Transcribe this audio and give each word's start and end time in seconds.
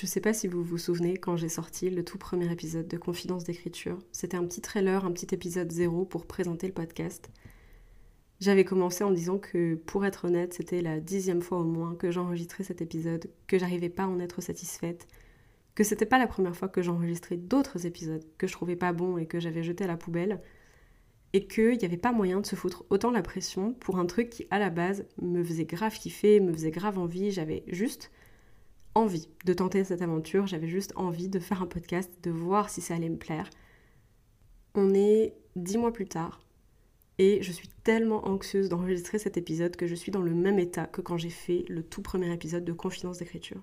Je 0.00 0.06
sais 0.06 0.22
pas 0.22 0.32
si 0.32 0.48
vous 0.48 0.64
vous 0.64 0.78
souvenez 0.78 1.18
quand 1.18 1.36
j'ai 1.36 1.50
sorti 1.50 1.90
le 1.90 2.02
tout 2.02 2.16
premier 2.16 2.50
épisode 2.50 2.88
de 2.88 2.96
Confidence 2.96 3.44
d'écriture. 3.44 3.98
C'était 4.12 4.38
un 4.38 4.46
petit 4.46 4.62
trailer, 4.62 5.04
un 5.04 5.12
petit 5.12 5.34
épisode 5.34 5.70
zéro 5.70 6.06
pour 6.06 6.24
présenter 6.24 6.66
le 6.66 6.72
podcast. 6.72 7.28
J'avais 8.40 8.64
commencé 8.64 9.04
en 9.04 9.10
disant 9.10 9.36
que, 9.36 9.74
pour 9.74 10.06
être 10.06 10.24
honnête, 10.24 10.54
c'était 10.54 10.80
la 10.80 11.00
dixième 11.00 11.42
fois 11.42 11.58
au 11.58 11.64
moins 11.64 11.94
que 11.96 12.10
j'enregistrais 12.10 12.64
cet 12.64 12.80
épisode, 12.80 13.28
que 13.46 13.58
j'arrivais 13.58 13.90
pas 13.90 14.04
à 14.04 14.06
en 14.06 14.20
être 14.20 14.40
satisfaite, 14.40 15.06
que 15.74 15.84
c'était 15.84 16.06
pas 16.06 16.18
la 16.18 16.26
première 16.26 16.56
fois 16.56 16.68
que 16.68 16.80
j'enregistrais 16.80 17.36
d'autres 17.36 17.84
épisodes 17.84 18.24
que 18.38 18.46
je 18.46 18.52
trouvais 18.54 18.76
pas 18.76 18.94
bons 18.94 19.18
et 19.18 19.26
que 19.26 19.38
j'avais 19.38 19.62
jetés 19.62 19.84
à 19.84 19.88
la 19.88 19.98
poubelle, 19.98 20.40
et 21.34 21.46
qu'il 21.46 21.76
n'y 21.76 21.84
avait 21.84 21.98
pas 21.98 22.12
moyen 22.12 22.40
de 22.40 22.46
se 22.46 22.56
foutre 22.56 22.86
autant 22.88 23.10
la 23.10 23.20
pression 23.20 23.74
pour 23.74 23.98
un 23.98 24.06
truc 24.06 24.30
qui, 24.30 24.46
à 24.48 24.58
la 24.58 24.70
base, 24.70 25.04
me 25.20 25.44
faisait 25.44 25.66
grave 25.66 25.98
kiffer, 25.98 26.40
me 26.40 26.54
faisait 26.54 26.70
grave 26.70 26.98
envie, 26.98 27.32
j'avais 27.32 27.64
juste 27.66 28.10
envie 28.94 29.28
de 29.44 29.52
tenter 29.52 29.84
cette 29.84 30.02
aventure, 30.02 30.46
j'avais 30.46 30.68
juste 30.68 30.92
envie 30.96 31.28
de 31.28 31.38
faire 31.38 31.62
un 31.62 31.66
podcast, 31.66 32.10
de 32.22 32.30
voir 32.30 32.70
si 32.70 32.80
ça 32.80 32.94
allait 32.94 33.08
me 33.08 33.18
plaire. 33.18 33.48
On 34.74 34.94
est 34.94 35.34
dix 35.56 35.78
mois 35.78 35.92
plus 35.92 36.06
tard 36.06 36.40
et 37.18 37.42
je 37.42 37.52
suis 37.52 37.68
tellement 37.84 38.26
anxieuse 38.26 38.70
d'enregistrer 38.70 39.18
cet 39.18 39.36
épisode 39.36 39.76
que 39.76 39.86
je 39.86 39.94
suis 39.94 40.10
dans 40.10 40.22
le 40.22 40.32
même 40.32 40.58
état 40.58 40.86
que 40.86 41.02
quand 41.02 41.18
j'ai 41.18 41.28
fait 41.28 41.64
le 41.68 41.82
tout 41.82 42.00
premier 42.00 42.32
épisode 42.32 42.64
de 42.64 42.72
Confidence 42.72 43.18
d'écriture. 43.18 43.62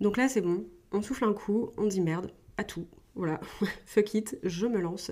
Donc 0.00 0.16
là 0.16 0.28
c'est 0.28 0.40
bon, 0.40 0.66
on 0.92 1.02
souffle 1.02 1.24
un 1.24 1.32
coup, 1.32 1.70
on 1.76 1.86
dit 1.86 2.00
merde 2.00 2.32
à 2.56 2.64
tout, 2.64 2.86
voilà, 3.16 3.40
fuck 3.86 4.14
it, 4.14 4.38
je 4.44 4.68
me 4.68 4.80
lance. 4.80 5.10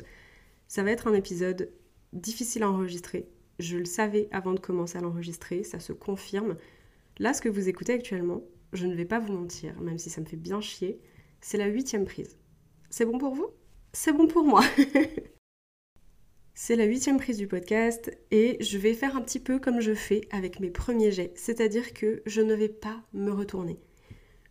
Ça 0.68 0.84
va 0.84 0.92
être 0.92 1.08
un 1.08 1.14
épisode 1.14 1.68
difficile 2.12 2.62
à 2.62 2.70
enregistrer, 2.70 3.28
je 3.58 3.76
le 3.76 3.84
savais 3.84 4.28
avant 4.30 4.54
de 4.54 4.60
commencer 4.60 4.98
à 4.98 5.00
l'enregistrer, 5.00 5.64
ça 5.64 5.80
se 5.80 5.92
confirme, 5.92 6.56
Là, 7.18 7.34
ce 7.34 7.42
que 7.42 7.48
vous 7.48 7.68
écoutez 7.68 7.92
actuellement, 7.92 8.42
je 8.72 8.86
ne 8.86 8.94
vais 8.94 9.04
pas 9.04 9.18
vous 9.18 9.32
mentir, 9.32 9.80
même 9.80 9.98
si 9.98 10.08
ça 10.08 10.20
me 10.20 10.26
fait 10.26 10.36
bien 10.36 10.60
chier, 10.60 11.00
c'est 11.40 11.58
la 11.58 11.66
huitième 11.66 12.04
prise. 12.04 12.38
C'est 12.90 13.04
bon 13.04 13.18
pour 13.18 13.34
vous? 13.34 13.48
C'est 13.92 14.12
bon 14.12 14.28
pour 14.28 14.44
moi 14.44 14.62
C'est 16.54 16.76
la 16.76 16.84
huitième 16.84 17.18
prise 17.18 17.38
du 17.38 17.48
podcast 17.48 18.16
et 18.30 18.56
je 18.60 18.78
vais 18.78 18.94
faire 18.94 19.16
un 19.16 19.22
petit 19.22 19.40
peu 19.40 19.58
comme 19.58 19.80
je 19.80 19.94
fais 19.94 20.28
avec 20.30 20.60
mes 20.60 20.70
premiers 20.70 21.10
jets, 21.10 21.32
c'est-à-dire 21.34 21.92
que 21.92 22.22
je 22.26 22.40
ne 22.40 22.54
vais 22.54 22.68
pas 22.68 23.02
me 23.12 23.32
retourner. 23.32 23.80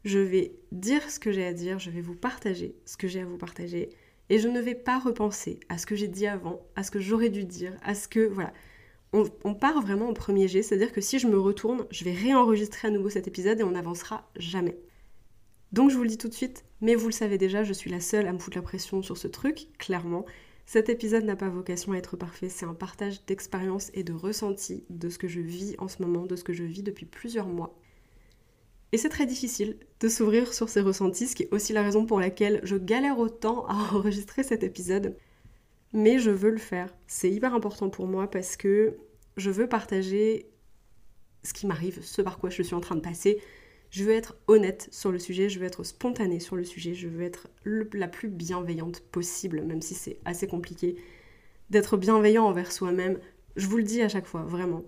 Je 0.04 0.20
vais 0.20 0.54
dire 0.74 1.10
ce 1.10 1.20
que 1.20 1.32
j'ai 1.32 1.46
à 1.46 1.54
dire, 1.54 1.80
je 1.80 1.90
vais 1.90 2.02
vous 2.02 2.16
partager 2.16 2.76
ce 2.86 2.98
que 2.98 3.08
j'ai 3.08 3.22
à 3.22 3.26
vous 3.26 3.38
partager 3.38 3.90
et 4.30 4.40
je 4.40 4.48
ne 4.50 4.60
vais 4.60 4.76
pas 4.76 5.00
repenser 5.00 5.60
à 5.70 5.78
ce 5.78 5.86
que 5.86 5.96
j'ai 5.96 6.08
dit 6.10 6.28
avant, 6.28 6.66
à 6.76 6.84
ce 6.84 6.92
que 6.92 7.00
j'aurais 7.00 7.30
dû 7.30 7.46
dire, 7.46 7.78
à 7.82 7.96
ce 7.96 8.10
que... 8.10 8.28
Voilà 8.28 8.52
on, 9.14 9.54
part 9.54 9.82
vraiment 9.82 10.10
au 10.10 10.14
premier 10.14 10.48
jet, 10.48 10.62
c'est-à-dire 10.62 10.92
que 10.92 11.02
si 11.02 11.18
je 11.20 11.28
me 11.28 11.40
retourne, 11.40 11.86
je 11.92 12.04
vais 12.04 12.14
réenregistrer 12.14 12.90
à 12.90 12.92
nouveau 12.92 13.10
cet 13.10 13.28
épisode 13.28 13.60
et 13.60 13.64
on 13.64 13.72
n'avancera 13.72 14.30
jamais. 14.36 14.78
Donc 15.72 15.90
je 15.90 15.96
vous 15.96 16.04
le 16.04 16.10
dis 16.10 16.18
tout 16.18 16.28
de 16.28 16.34
suite, 16.34 16.66
mais 16.82 16.96
vous 16.96 17.08
le 17.08 17.14
savez 17.14 17.38
déjà, 17.38 17.64
je 17.64 17.74
suis 17.74 17.90
la 17.90 18.00
seule 18.00 18.28
à 18.28 18.34
me 18.34 18.40
foutre 18.40 18.58
la 18.58 18.64
pression 18.64 19.02
sur 19.02 19.18
ce 19.18 19.28
truc, 19.28 19.68
clairement. 19.78 20.26
Cet 20.66 20.90
épisode 20.90 21.24
n'a 21.24 21.38
pas 21.38 21.50
vocation 21.50 21.94
à 21.94 21.98
être 21.98 22.18
parfait, 22.18 22.50
c'est 22.50 22.66
un 22.66 22.74
partage 22.74 23.26
d'expérience 23.26 23.90
et 23.94 24.04
de 24.04 24.14
ressenti 24.14 24.84
de 24.90 25.10
ce 25.10 25.18
que 25.18 25.30
je 25.30 25.40
vis 25.40 25.76
en 25.80 25.88
ce 25.88 26.02
moment, 26.02 26.26
de 26.26 26.36
ce 26.36 26.44
que 26.44 26.54
je 26.54 26.64
vis 26.64 26.84
depuis 26.84 27.06
plusieurs 27.06 27.48
mois. 27.48 27.78
Et 28.92 28.98
c'est 28.98 29.10
très 29.10 29.26
difficile 29.26 29.78
de 30.00 30.10
s'ouvrir 30.10 30.54
sur 30.54 30.70
ces 30.70 30.82
ressentis, 30.82 31.28
ce 31.28 31.36
qui 31.36 31.44
est 31.44 31.54
aussi 31.54 31.72
la 31.74 31.84
raison 31.84 32.06
pour 32.06 32.20
laquelle 32.20 32.60
je 32.64 32.76
galère 32.76 33.20
autant 33.20 33.66
à 33.68 33.74
enregistrer 33.94 34.44
cet 34.44 34.64
épisode 34.64 35.16
mais 35.94 36.20
je 36.20 36.32
veux 36.32 36.52
le 36.52 36.58
faire. 36.58 36.94
C'est 37.08 37.30
hyper 37.30 37.54
important 37.54 37.90
pour 37.90 38.08
moi 38.08 38.30
parce 38.30 38.58
que 38.58 38.98
je 39.38 39.50
veux 39.50 39.68
partager 39.68 40.50
ce 41.44 41.54
qui 41.54 41.68
m'arrive, 41.68 42.04
ce 42.04 42.22
par 42.22 42.40
quoi 42.40 42.50
je 42.50 42.62
suis 42.62 42.76
en 42.76 42.82
train 42.82 42.96
de 42.96 43.02
passer. 43.02 43.40
Je 43.90 44.04
veux 44.04 44.12
être 44.12 44.36
honnête 44.48 44.90
sur 44.92 45.12
le 45.12 45.20
sujet, 45.20 45.48
je 45.48 45.60
veux 45.60 45.66
être 45.66 45.84
spontanée 45.84 46.40
sur 46.40 46.56
le 46.56 46.66
sujet, 46.66 46.94
je 46.94 47.08
veux 47.08 47.24
être 47.24 47.48
la 47.64 48.08
plus 48.08 48.28
bienveillante 48.28 49.00
possible, 49.00 49.62
même 49.62 49.82
si 49.82 49.94
c'est 49.96 50.20
assez 50.26 50.48
compliqué 50.48 50.98
d'être 51.70 51.96
bienveillant 51.96 52.46
envers 52.46 52.72
soi-même. 52.72 53.20
Je 53.56 53.68
vous 53.68 53.78
le 53.78 53.84
dis 53.84 54.02
à 54.02 54.10
chaque 54.10 54.26
fois, 54.26 54.44
vraiment. 54.44 54.84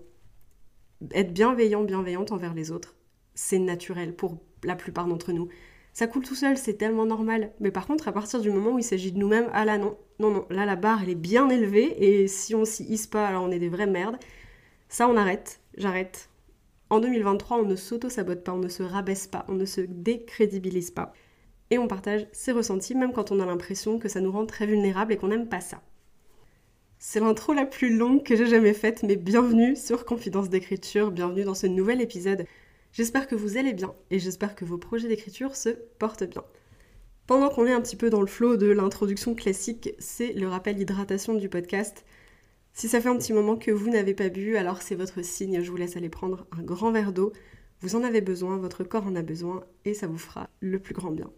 Être 1.12 1.32
bienveillant, 1.32 1.82
bienveillante 1.82 2.30
envers 2.30 2.52
les 2.52 2.70
autres, 2.70 2.94
c'est 3.34 3.58
naturel 3.58 4.14
pour 4.14 4.38
la 4.64 4.76
plupart 4.76 5.06
d'entre 5.06 5.32
nous. 5.32 5.48
Ça 5.94 6.06
coule 6.06 6.22
tout 6.22 6.34
seul, 6.34 6.56
c'est 6.58 6.74
tellement 6.74 7.06
normal. 7.06 7.52
Mais 7.58 7.70
par 7.70 7.86
contre, 7.86 8.06
à 8.06 8.12
partir 8.12 8.40
du 8.40 8.50
moment 8.50 8.72
où 8.72 8.78
il 8.78 8.84
s'agit 8.84 9.12
de 9.12 9.18
nous-mêmes, 9.18 9.48
ah 9.52 9.64
là 9.64 9.78
non, 9.78 9.96
non, 10.18 10.30
non, 10.30 10.46
là 10.50 10.66
la 10.66 10.76
barre 10.76 11.02
elle 11.02 11.08
est 11.08 11.14
bien 11.14 11.48
élevée 11.48 12.22
et 12.22 12.28
si 12.28 12.54
on 12.54 12.64
s'y 12.64 12.84
hisse 12.84 13.06
pas, 13.06 13.26
alors 13.26 13.44
on 13.44 13.50
est 13.50 13.58
des 13.58 13.68
vraies 13.68 13.86
merdes. 13.86 14.18
Ça, 14.90 15.08
on 15.08 15.16
arrête, 15.16 15.60
j'arrête. 15.76 16.30
En 16.90 16.98
2023, 16.98 17.58
on 17.58 17.64
ne 17.64 17.76
s'auto-sabote 17.76 18.42
pas, 18.42 18.52
on 18.52 18.58
ne 18.58 18.68
se 18.68 18.82
rabaisse 18.82 19.28
pas, 19.28 19.46
on 19.46 19.54
ne 19.54 19.64
se 19.64 19.80
décrédibilise 19.80 20.90
pas. 20.90 21.12
Et 21.70 21.78
on 21.78 21.86
partage 21.86 22.26
ses 22.32 22.50
ressentis 22.50 22.96
même 22.96 23.12
quand 23.12 23.30
on 23.30 23.38
a 23.38 23.46
l'impression 23.46 24.00
que 24.00 24.08
ça 24.08 24.20
nous 24.20 24.32
rend 24.32 24.46
très 24.46 24.66
vulnérables 24.66 25.12
et 25.12 25.16
qu'on 25.16 25.28
n'aime 25.28 25.48
pas 25.48 25.60
ça. 25.60 25.80
C'est 26.98 27.20
l'intro 27.20 27.52
la 27.52 27.66
plus 27.66 27.96
longue 27.96 28.24
que 28.24 28.34
j'ai 28.34 28.48
jamais 28.48 28.74
faite, 28.74 29.04
mais 29.04 29.14
bienvenue 29.14 29.76
sur 29.76 30.04
Confidence 30.04 30.48
d'écriture, 30.48 31.12
bienvenue 31.12 31.44
dans 31.44 31.54
ce 31.54 31.68
nouvel 31.68 32.00
épisode 32.00 32.44
J'espère 32.92 33.28
que 33.28 33.36
vous 33.36 33.58
allez 33.58 33.74
bien 33.74 33.94
et 34.10 34.18
j'espère 34.18 34.56
que 34.56 34.64
vos 34.64 34.76
projets 34.76 35.06
d'écriture 35.06 35.54
se 35.54 35.68
portent 36.00 36.24
bien. 36.24 36.42
Pendant 37.28 37.48
qu'on 37.48 37.66
est 37.66 37.72
un 37.72 37.80
petit 37.80 37.94
peu 37.94 38.10
dans 38.10 38.22
le 38.22 38.26
flot 38.26 38.56
de 38.56 38.66
l'introduction 38.66 39.36
classique, 39.36 39.94
c'est 40.00 40.32
le 40.32 40.48
rappel 40.48 40.80
hydratation 40.80 41.34
du 41.34 41.48
podcast. 41.48 42.04
Si 42.80 42.88
ça 42.88 43.02
fait 43.02 43.10
un 43.10 43.18
petit 43.18 43.34
moment 43.34 43.58
que 43.58 43.70
vous 43.70 43.90
n'avez 43.90 44.14
pas 44.14 44.30
bu, 44.30 44.56
alors 44.56 44.80
c'est 44.80 44.94
votre 44.94 45.22
signe, 45.22 45.62
je 45.62 45.70
vous 45.70 45.76
laisse 45.76 45.98
aller 45.98 46.08
prendre 46.08 46.46
un 46.50 46.62
grand 46.62 46.90
verre 46.90 47.12
d'eau. 47.12 47.30
Vous 47.82 47.94
en 47.94 48.02
avez 48.02 48.22
besoin, 48.22 48.56
votre 48.56 48.84
corps 48.84 49.06
en 49.06 49.16
a 49.16 49.20
besoin 49.20 49.66
et 49.84 49.92
ça 49.92 50.06
vous 50.06 50.16
fera 50.16 50.48
le 50.60 50.78
plus 50.78 50.94
grand 50.94 51.10
bien. 51.10 51.30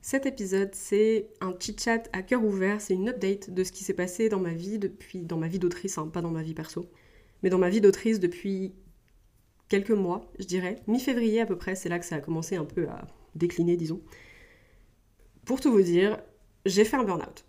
Cet 0.00 0.24
épisode, 0.24 0.70
c'est 0.72 1.28
un 1.42 1.52
chit-chat 1.52 2.08
à 2.14 2.22
cœur 2.22 2.42
ouvert, 2.42 2.80
c'est 2.80 2.94
une 2.94 3.10
update 3.10 3.50
de 3.50 3.62
ce 3.62 3.72
qui 3.72 3.84
s'est 3.84 3.92
passé 3.92 4.30
dans 4.30 4.40
ma 4.40 4.54
vie 4.54 4.78
depuis, 4.78 5.20
dans 5.20 5.36
ma 5.36 5.48
vie 5.48 5.58
d'autrice, 5.58 5.98
hein, 5.98 6.08
pas 6.08 6.22
dans 6.22 6.30
ma 6.30 6.42
vie 6.42 6.54
perso, 6.54 6.90
mais 7.42 7.50
dans 7.50 7.58
ma 7.58 7.68
vie 7.68 7.82
d'autrice 7.82 8.20
depuis 8.20 8.72
quelques 9.68 9.90
mois, 9.90 10.32
je 10.38 10.46
dirais. 10.46 10.76
Mi-février 10.86 11.42
à 11.42 11.46
peu 11.46 11.58
près, 11.58 11.74
c'est 11.74 11.90
là 11.90 11.98
que 11.98 12.06
ça 12.06 12.16
a 12.16 12.20
commencé 12.20 12.56
un 12.56 12.64
peu 12.64 12.88
à 12.88 13.06
décliner, 13.34 13.76
disons. 13.76 14.00
Pour 15.44 15.60
tout 15.60 15.70
vous 15.70 15.82
dire, 15.82 16.22
j'ai 16.64 16.86
fait 16.86 16.96
un 16.96 17.04
burn-out. 17.04 17.44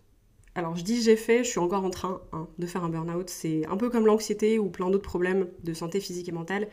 Alors 0.56 0.76
je 0.76 0.84
dis 0.84 1.02
j'ai 1.02 1.16
fait, 1.16 1.44
je 1.44 1.50
suis 1.50 1.60
encore 1.60 1.86
en 1.86 1.90
train 1.90 2.22
hein, 2.34 2.48
de 2.58 2.66
faire 2.66 2.84
un 2.84 2.90
burn-out. 2.90 3.30
C'est 3.30 3.66
un 3.68 3.78
peu 3.78 3.90
comme 3.90 4.06
l'anxiété 4.06 4.60
ou 4.60 4.70
plein 4.70 4.90
d'autres 4.90 5.08
problèmes 5.08 5.50
de 5.64 5.74
santé 5.74 6.00
physique 6.00 6.30
et 6.30 6.34
mentale. 6.34 6.68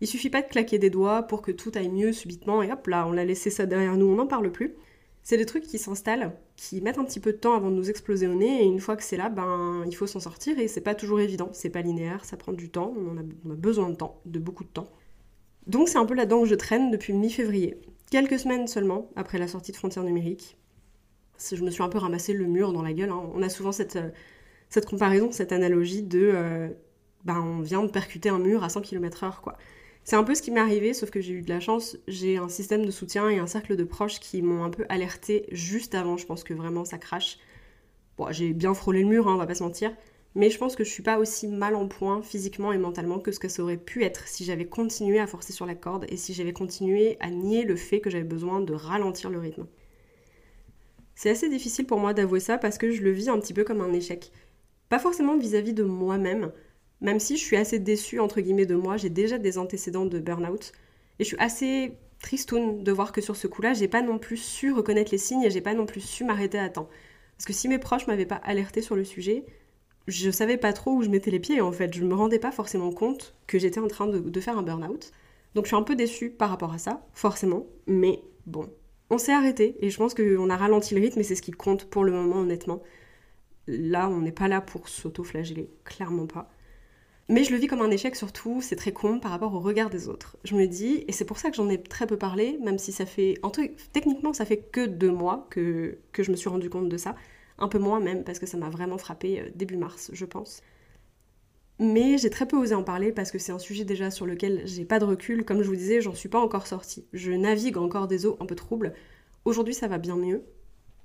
Il 0.00 0.06
suffit 0.06 0.30
pas 0.30 0.42
de 0.42 0.48
claquer 0.48 0.78
des 0.78 0.90
doigts 0.90 1.22
pour 1.22 1.42
que 1.42 1.50
tout 1.50 1.72
aille 1.74 1.88
mieux 1.88 2.12
subitement 2.12 2.62
et 2.62 2.70
hop 2.70 2.86
là, 2.86 3.06
on 3.08 3.16
a 3.16 3.24
laissé 3.24 3.50
ça 3.50 3.66
derrière 3.66 3.96
nous, 3.96 4.06
on 4.06 4.16
n'en 4.16 4.26
parle 4.26 4.52
plus. 4.52 4.74
C'est 5.26 5.38
des 5.38 5.44
trucs 5.44 5.64
qui 5.64 5.78
s'installent, 5.78 6.38
qui 6.54 6.80
mettent 6.80 6.98
un 6.98 7.04
petit 7.04 7.18
peu 7.18 7.32
de 7.32 7.36
temps 7.36 7.54
avant 7.56 7.72
de 7.72 7.74
nous 7.74 7.90
exploser 7.90 8.28
au 8.28 8.34
nez, 8.36 8.62
et 8.62 8.64
une 8.64 8.78
fois 8.78 8.94
que 8.94 9.02
c'est 9.02 9.16
là, 9.16 9.28
ben 9.28 9.82
il 9.84 9.96
faut 9.96 10.06
s'en 10.06 10.20
sortir, 10.20 10.56
et 10.60 10.68
c'est 10.68 10.80
pas 10.80 10.94
toujours 10.94 11.18
évident, 11.18 11.48
c'est 11.52 11.68
pas 11.68 11.82
linéaire, 11.82 12.24
ça 12.24 12.36
prend 12.36 12.52
du 12.52 12.70
temps, 12.70 12.94
on, 12.96 13.18
a, 13.18 13.56
besoin 13.56 13.90
de 13.90 13.96
temps, 13.96 14.20
de 14.24 14.38
beaucoup 14.38 14.62
de 14.62 14.68
temps. 14.68 14.88
Donc 15.66 15.88
c'est 15.88 15.98
un 15.98 16.06
peu 16.06 16.14
là-dedans 16.14 16.42
que 16.42 16.48
je 16.48 16.54
traîne 16.54 16.92
depuis 16.92 17.12
mi-février. 17.12 17.80
Quelques 18.08 18.38
semaines 18.38 18.68
seulement 18.68 19.10
après 19.16 19.38
la 19.38 19.48
sortie 19.48 19.72
de 19.72 19.76
Frontières 19.76 20.04
numériques. 20.04 20.56
Je 21.38 21.62
me 21.62 21.70
suis 21.70 21.82
un 21.82 21.88
peu 21.88 21.98
ramassé 21.98 22.32
le 22.32 22.46
mur 22.46 22.72
dans 22.72 22.82
la 22.82 22.92
gueule. 22.92 23.10
Hein. 23.10 23.30
On 23.34 23.42
a 23.42 23.48
souvent 23.48 23.72
cette, 23.72 23.96
euh, 23.96 24.10
cette 24.68 24.86
comparaison, 24.86 25.32
cette 25.32 25.52
analogie 25.52 26.02
de 26.02 26.30
euh, 26.34 26.68
ben, 27.24 27.40
on 27.40 27.60
vient 27.60 27.82
de 27.82 27.90
percuter 27.90 28.28
un 28.28 28.38
mur 28.38 28.64
à 28.64 28.68
100 28.68 28.82
km/h 28.82 29.40
quoi. 29.40 29.56
C'est 30.04 30.14
un 30.14 30.22
peu 30.22 30.36
ce 30.36 30.42
qui 30.42 30.52
m'est 30.52 30.60
arrivé, 30.60 30.94
sauf 30.94 31.10
que 31.10 31.20
j'ai 31.20 31.32
eu 31.32 31.42
de 31.42 31.48
la 31.48 31.58
chance. 31.58 31.98
J'ai 32.06 32.36
un 32.36 32.48
système 32.48 32.86
de 32.86 32.92
soutien 32.92 33.28
et 33.28 33.38
un 33.38 33.48
cercle 33.48 33.74
de 33.74 33.82
proches 33.82 34.20
qui 34.20 34.40
m'ont 34.40 34.62
un 34.62 34.70
peu 34.70 34.86
alerté 34.88 35.46
juste 35.50 35.96
avant. 35.96 36.16
Je 36.16 36.26
pense 36.26 36.44
que 36.44 36.54
vraiment 36.54 36.84
ça 36.84 36.96
crache. 36.96 37.38
Bon, 38.16 38.30
j'ai 38.30 38.52
bien 38.52 38.72
frôlé 38.72 39.02
le 39.02 39.08
mur, 39.08 39.26
hein, 39.28 39.34
on 39.34 39.38
va 39.38 39.46
pas 39.46 39.56
se 39.56 39.64
mentir. 39.64 39.92
Mais 40.36 40.50
je 40.50 40.58
pense 40.58 40.76
que 40.76 40.84
je 40.84 40.90
suis 40.90 41.02
pas 41.02 41.18
aussi 41.18 41.48
mal 41.48 41.74
en 41.74 41.88
point 41.88 42.22
physiquement 42.22 42.72
et 42.72 42.78
mentalement 42.78 43.18
que 43.18 43.32
ce 43.32 43.40
que 43.40 43.48
ça 43.48 43.62
aurait 43.62 43.78
pu 43.78 44.04
être 44.04 44.28
si 44.28 44.44
j'avais 44.44 44.66
continué 44.66 45.18
à 45.18 45.26
forcer 45.26 45.52
sur 45.52 45.66
la 45.66 45.74
corde 45.74 46.04
et 46.08 46.16
si 46.16 46.34
j'avais 46.34 46.52
continué 46.52 47.16
à 47.20 47.30
nier 47.30 47.64
le 47.64 47.74
fait 47.74 48.00
que 48.00 48.10
j'avais 48.10 48.22
besoin 48.22 48.60
de 48.60 48.74
ralentir 48.74 49.30
le 49.30 49.38
rythme. 49.38 49.66
C'est 51.16 51.30
assez 51.30 51.48
difficile 51.48 51.86
pour 51.86 51.98
moi 51.98 52.14
d'avouer 52.14 52.40
ça 52.40 52.58
parce 52.58 52.78
que 52.78 52.92
je 52.92 53.02
le 53.02 53.10
vis 53.10 53.28
un 53.28 53.40
petit 53.40 53.54
peu 53.54 53.64
comme 53.64 53.80
un 53.80 53.92
échec. 53.92 54.30
Pas 54.88 55.00
forcément 55.00 55.36
vis-à-vis 55.36 55.72
-vis 55.72 55.74
de 55.74 55.82
moi-même, 55.82 56.52
même 57.00 57.20
si 57.20 57.36
je 57.36 57.42
suis 57.42 57.56
assez 57.56 57.78
déçue 57.78 58.20
entre 58.20 58.40
guillemets 58.40 58.66
de 58.66 58.76
moi, 58.76 58.96
j'ai 58.96 59.10
déjà 59.10 59.38
des 59.38 59.58
antécédents 59.58 60.06
de 60.06 60.18
burn-out 60.18 60.72
et 61.18 61.24
je 61.24 61.28
suis 61.28 61.38
assez 61.38 61.98
tristoun 62.20 62.82
de 62.82 62.92
voir 62.92 63.12
que 63.12 63.20
sur 63.20 63.36
ce 63.36 63.46
coup-là, 63.46 63.74
j'ai 63.74 63.88
pas 63.88 64.02
non 64.02 64.18
plus 64.18 64.36
su 64.36 64.72
reconnaître 64.72 65.10
les 65.12 65.18
signes 65.18 65.42
et 65.42 65.50
j'ai 65.50 65.60
pas 65.60 65.74
non 65.74 65.86
plus 65.86 66.00
su 66.00 66.24
m'arrêter 66.24 66.58
à 66.58 66.68
temps. 66.68 66.88
Parce 67.36 67.46
que 67.46 67.52
si 67.52 67.68
mes 67.68 67.78
proches 67.78 68.06
m'avaient 68.06 68.26
pas 68.26 68.36
alerté 68.36 68.80
sur 68.82 68.96
le 68.96 69.04
sujet, 69.04 69.44
je 70.06 70.30
savais 70.30 70.56
pas 70.56 70.72
trop 70.72 70.92
où 70.92 71.02
je 71.02 71.08
mettais 71.10 71.30
les 71.30 71.40
pieds 71.40 71.60
en 71.60 71.72
fait. 71.72 71.94
Je 71.94 72.04
me 72.04 72.14
rendais 72.14 72.38
pas 72.38 72.52
forcément 72.52 72.92
compte 72.92 73.34
que 73.46 73.58
j'étais 73.58 73.80
en 73.80 73.88
train 73.88 74.06
de, 74.06 74.18
de 74.18 74.40
faire 74.40 74.56
un 74.58 74.62
burn-out. 74.62 75.12
Donc 75.54 75.64
je 75.64 75.68
suis 75.68 75.76
un 75.76 75.82
peu 75.82 75.96
déçue 75.96 76.30
par 76.30 76.50
rapport 76.50 76.72
à 76.72 76.78
ça, 76.78 77.06
forcément. 77.12 77.66
Mais 77.86 78.20
bon, 78.46 78.70
on 79.10 79.18
s'est 79.18 79.32
arrêté 79.32 79.76
et 79.80 79.90
je 79.90 79.96
pense 79.96 80.14
qu'on 80.14 80.50
a 80.50 80.56
ralenti 80.56 80.94
le 80.94 81.00
rythme 81.00 81.20
et 81.20 81.22
c'est 81.22 81.34
ce 81.34 81.42
qui 81.42 81.52
compte 81.52 81.84
pour 81.84 82.04
le 82.04 82.12
moment 82.12 82.40
honnêtement. 82.40 82.82
Là, 83.66 84.08
on 84.08 84.20
n'est 84.20 84.32
pas 84.32 84.48
là 84.48 84.60
pour 84.60 84.88
s'auto-flageller, 84.88 85.70
clairement 85.84 86.26
pas. 86.26 86.50
Mais 87.28 87.42
je 87.42 87.50
le 87.50 87.56
vis 87.56 87.66
comme 87.66 87.82
un 87.82 87.90
échec 87.90 88.14
surtout, 88.14 88.60
c'est 88.62 88.76
très 88.76 88.92
con 88.92 89.18
par 89.18 89.32
rapport 89.32 89.52
au 89.54 89.58
regard 89.58 89.90
des 89.90 90.08
autres. 90.08 90.36
Je 90.44 90.54
me 90.54 90.66
dis, 90.66 91.04
et 91.08 91.12
c'est 91.12 91.24
pour 91.24 91.38
ça 91.38 91.50
que 91.50 91.56
j'en 91.56 91.68
ai 91.68 91.82
très 91.82 92.06
peu 92.06 92.16
parlé, 92.16 92.56
même 92.62 92.78
si 92.78 92.92
ça 92.92 93.04
fait... 93.04 93.34
En 93.42 93.50
tout, 93.50 93.68
techniquement, 93.92 94.32
ça 94.32 94.44
fait 94.44 94.58
que 94.58 94.86
deux 94.86 95.10
mois 95.10 95.48
que, 95.50 95.98
que 96.12 96.22
je 96.22 96.30
me 96.30 96.36
suis 96.36 96.48
rendu 96.48 96.70
compte 96.70 96.88
de 96.88 96.96
ça. 96.96 97.16
Un 97.58 97.68
peu 97.68 97.78
moins 97.78 97.98
même, 98.00 98.22
parce 98.22 98.38
que 98.38 98.46
ça 98.46 98.56
m'a 98.56 98.70
vraiment 98.70 98.98
frappé 98.98 99.40
euh, 99.40 99.50
début 99.54 99.76
mars, 99.76 100.10
je 100.12 100.24
pense. 100.24 100.62
Mais 101.78 102.16
j'ai 102.16 102.30
très 102.30 102.46
peu 102.46 102.56
osé 102.56 102.74
en 102.74 102.82
parler 102.82 103.12
parce 103.12 103.30
que 103.30 103.38
c'est 103.38 103.52
un 103.52 103.58
sujet 103.58 103.84
déjà 103.84 104.10
sur 104.10 104.26
lequel 104.26 104.62
j'ai 104.64 104.84
pas 104.84 104.98
de 104.98 105.04
recul. 105.04 105.44
Comme 105.44 105.62
je 105.62 105.68
vous 105.68 105.76
disais, 105.76 106.00
j'en 106.00 106.14
suis 106.14 106.28
pas 106.28 106.40
encore 106.40 106.66
sortie. 106.66 107.06
Je 107.12 107.32
navigue 107.32 107.76
encore 107.76 108.08
des 108.08 108.24
eaux 108.24 108.36
un 108.40 108.46
peu 108.46 108.54
troubles. 108.54 108.94
Aujourd'hui, 109.44 109.74
ça 109.74 109.86
va 109.88 109.98
bien 109.98 110.16
mieux. 110.16 110.42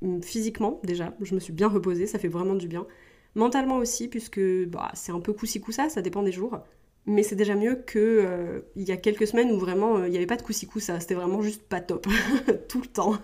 Hum, 0.01 0.23
physiquement, 0.23 0.79
déjà, 0.83 1.13
je 1.21 1.35
me 1.35 1.39
suis 1.39 1.53
bien 1.53 1.67
reposée, 1.67 2.07
ça 2.07 2.19
fait 2.19 2.27
vraiment 2.27 2.55
du 2.55 2.67
bien. 2.67 2.87
Mentalement 3.35 3.77
aussi, 3.77 4.07
puisque 4.07 4.41
bah, 4.67 4.91
c'est 4.93 5.11
un 5.11 5.19
peu 5.19 5.33
coup-ci 5.33 5.61
coup-ça, 5.61 5.89
ça 5.89 6.01
dépend 6.01 6.23
des 6.23 6.31
jours. 6.31 6.59
Mais 7.05 7.23
c'est 7.23 7.35
déjà 7.35 7.55
mieux 7.55 7.75
que 7.75 7.99
euh, 7.99 8.61
il 8.75 8.83
y 8.87 8.91
a 8.91 8.97
quelques 8.97 9.27
semaines 9.27 9.51
où 9.51 9.59
vraiment 9.59 9.97
euh, 9.97 10.07
il 10.07 10.11
n'y 10.11 10.17
avait 10.17 10.25
pas 10.27 10.37
de 10.37 10.41
coup-ci 10.43 10.67
coup-ça, 10.67 10.99
c'était 10.99 11.15
vraiment 11.15 11.41
juste 11.41 11.63
pas 11.63 11.81
top, 11.81 12.07
tout 12.69 12.81
le 12.81 12.87
temps. 12.87 13.15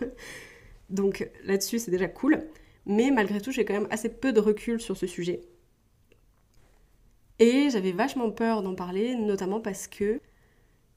Donc 0.89 1.29
là-dessus, 1.45 1.79
c'est 1.79 1.91
déjà 1.91 2.07
cool. 2.07 2.43
Mais 2.85 3.11
malgré 3.11 3.41
tout, 3.41 3.51
j'ai 3.51 3.65
quand 3.65 3.73
même 3.73 3.87
assez 3.91 4.09
peu 4.09 4.31
de 4.33 4.39
recul 4.39 4.79
sur 4.81 4.97
ce 4.97 5.07
sujet. 5.07 5.41
Et 7.39 7.69
j'avais 7.69 7.91
vachement 7.91 8.31
peur 8.31 8.63
d'en 8.63 8.75
parler, 8.75 9.15
notamment 9.15 9.59
parce 9.59 9.87
que 9.87 10.19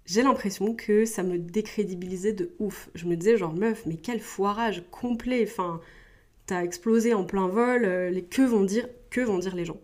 j'ai 0.07 0.23
l'impression 0.23 0.75
que 0.75 1.05
ça 1.05 1.23
me 1.23 1.39
décrédibilisait 1.39 2.33
de 2.33 2.55
ouf. 2.59 2.91
Je 2.95 3.07
me 3.07 3.17
disais 3.17 3.37
genre 3.37 3.55
meuf, 3.55 3.85
mais 3.87 3.97
quel 3.97 4.21
foirage 4.21 4.83
complet, 4.91 5.45
enfin, 5.47 5.81
t'as 6.47 6.65
explosé 6.65 7.15
en 7.15 7.25
plein 7.25 7.49
vol, 7.49 7.85
euh, 7.85 8.11
les 8.11 8.25
que 8.25 8.43
vont 8.43 8.65
dire, 8.65 8.89
que 9.11 9.21
vont 9.21 9.39
dire 9.39 9.55
les 9.55 9.65
gens? 9.65 9.81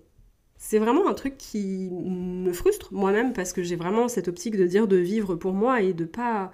C'est 0.59 0.79
vraiment 0.79 1.09
un 1.09 1.15
truc 1.15 1.37
qui 1.39 1.91
me 1.93 2.53
frustre 2.53 2.93
moi-même 2.93 3.33
parce 3.35 3.53
que 3.53 3.63
j'ai 3.63 3.77
vraiment 3.77 4.09
cette 4.09 4.29
optique 4.29 4.57
de 4.57 4.67
dire 4.67 4.89
de 4.89 4.97
vivre 4.97 5.37
pour 5.37 5.53
moi 5.53 5.83
et 5.83 5.93
de 5.93 6.05
pas 6.05 6.53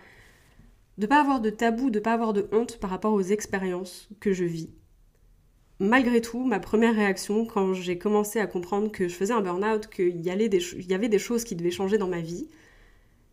de 0.99 1.07
pas 1.07 1.21
avoir 1.21 1.41
de 1.41 1.51
tabou, 1.51 1.91
de 1.91 2.01
pas 2.01 2.13
avoir 2.13 2.33
de 2.33 2.47
honte 2.53 2.79
par 2.79 2.91
rapport 2.91 3.13
aux 3.15 3.23
expériences 3.23 4.09
que 4.21 4.33
je 4.33 4.45
vis. 4.45 4.71
Malgré 5.81 6.21
tout, 6.21 6.45
ma 6.45 6.61
première 6.61 6.95
réaction 6.95 7.45
quand 7.45 7.75
j'ai 7.75 7.99
commencé 7.99 8.39
à 8.39 8.47
comprendre 8.47 8.91
que 8.91 9.09
je 9.09 9.15
faisais 9.15 9.35
un 9.35 9.43
burn-out, 9.43 9.89
qu'il 9.89 10.17
y, 10.21 10.29
y 10.29 10.31
avait 10.95 11.09
des 11.09 11.19
choses 11.19 11.45
qui 11.45 11.57
devaient 11.57 11.71
changer 11.71 11.99
dans 11.99 12.09
ma 12.09 12.21
vie, 12.21 12.49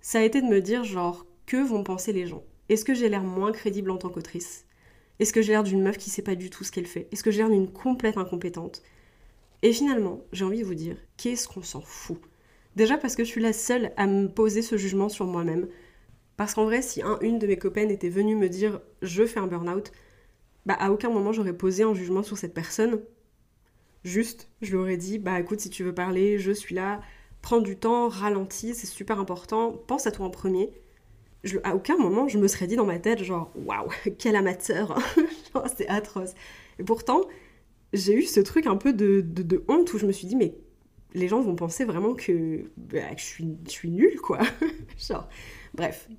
ça 0.02 0.20
a 0.20 0.24
été 0.24 0.42
de 0.42 0.48
me 0.48 0.62
dire 0.62 0.84
genre 0.84 1.26
que 1.46 1.58
vont 1.58 1.84
penser 1.84 2.14
les 2.14 2.28
gens? 2.28 2.44
Est-ce 2.70 2.86
que 2.86 2.94
j'ai 2.94 3.10
l'air 3.10 3.24
moins 3.24 3.52
crédible 3.52 3.92
en 3.92 3.98
tant 3.98 4.10
qu'autrice? 4.10 4.66
Est-ce 5.20 5.34
que 5.34 5.42
j'ai 5.42 5.54
l'air 5.54 5.64
d'une 5.64 5.82
meuf 5.84 5.98
qui 5.98 6.10
sait 6.10 6.22
pas 6.24 6.36
du 6.36 6.50
tout 6.50 6.64
ce 6.64 6.72
qu'elle 6.72 6.88
fait? 6.88 7.08
Est-ce 7.12 7.24
que 7.24 7.32
j'ai 7.32 7.40
l'air 7.40 7.50
d'une 7.50 7.72
complète 7.72 8.18
incompétente? 8.18 8.84
Et 9.62 9.74
finalement, 9.74 10.22
j'ai 10.34 10.46
envie 10.46 10.60
de 10.62 10.66
vous 10.66 10.76
dire, 10.76 10.98
qu'est-ce 11.18 11.48
qu'on 11.48 11.64
s'en 11.64 11.82
fout? 11.82 12.20
Déjà 12.76 12.98
parce 12.98 13.16
que 13.16 13.24
je 13.24 13.30
suis 13.30 13.42
la 13.42 13.54
seule 13.54 13.92
à 13.98 14.08
me 14.08 14.28
poser 14.30 14.62
ce 14.62 14.78
jugement 14.78 15.10
sur 15.10 15.26
moi-même. 15.26 15.68
Parce 16.38 16.54
qu'en 16.54 16.66
vrai, 16.66 16.82
si 16.82 17.02
un, 17.02 17.20
une 17.22 17.40
de 17.40 17.48
mes 17.48 17.58
copaines 17.58 17.92
était 17.92 18.10
venue 18.10 18.36
me 18.36 18.50
dire 18.50 18.82
je 19.02 19.26
fais 19.26 19.40
un 19.40 19.48
burn-out, 19.48 19.92
bah 20.66 20.76
à 20.80 20.92
aucun 20.92 21.10
moment 21.10 21.32
j'aurais 21.32 21.54
posé 21.54 21.84
un 21.84 21.94
jugement 21.94 22.24
sur 22.24 22.38
cette 22.38 22.54
personne. 22.54 23.02
Juste, 24.04 24.50
je 24.62 24.72
lui 24.72 24.78
aurais 24.78 24.98
dit 24.98 25.20
bah 25.20 25.40
écoute, 25.40 25.60
si 25.60 25.70
tu 25.70 25.84
veux 25.84 25.94
parler, 25.94 26.40
je 26.40 26.52
suis 26.52 26.76
là, 26.76 27.02
prends 27.42 27.60
du 27.60 27.78
temps, 27.78 28.10
ralentis, 28.10 28.76
c'est 28.76 28.88
super 28.88 29.20
important, 29.20 29.74
pense 29.88 30.08
à 30.08 30.12
toi 30.12 30.26
en 30.26 30.30
premier. 30.30 30.72
À 31.64 31.76
aucun 31.76 31.98
moment, 31.98 32.28
je 32.28 32.38
me 32.38 32.48
serais 32.48 32.68
dit 32.68 32.76
dans 32.76 32.86
ma 32.86 33.00
tête, 33.00 33.24
genre, 33.24 33.52
waouh, 33.56 33.90
quel 34.18 34.36
amateur, 34.36 35.00
c'est 35.78 35.88
atroce. 35.88 36.34
Et 36.80 36.84
pourtant, 36.84 37.22
j'ai 37.94 38.14
eu 38.14 38.24
ce 38.24 38.40
truc 38.40 38.68
un 38.68 38.76
peu 38.76 38.94
de, 38.94 39.22
de, 39.22 39.64
honte 39.68 39.94
où 39.94 39.98
je 39.98 40.06
me 40.06 40.12
suis 40.12 40.28
dit, 40.28 40.36
mais 40.36 40.56
les 41.14 41.28
gens 41.28 41.42
vont 41.42 41.56
penser 41.56 41.86
vraiment 41.86 42.14
que, 42.14 42.70
bah, 42.78 43.16
je, 43.16 43.24
suis, 43.24 43.58
je 43.66 43.72
suis 43.72 43.90
nulle, 43.90 44.20
quoi. 44.20 44.40
genre, 44.98 45.30
bref. 45.74 46.10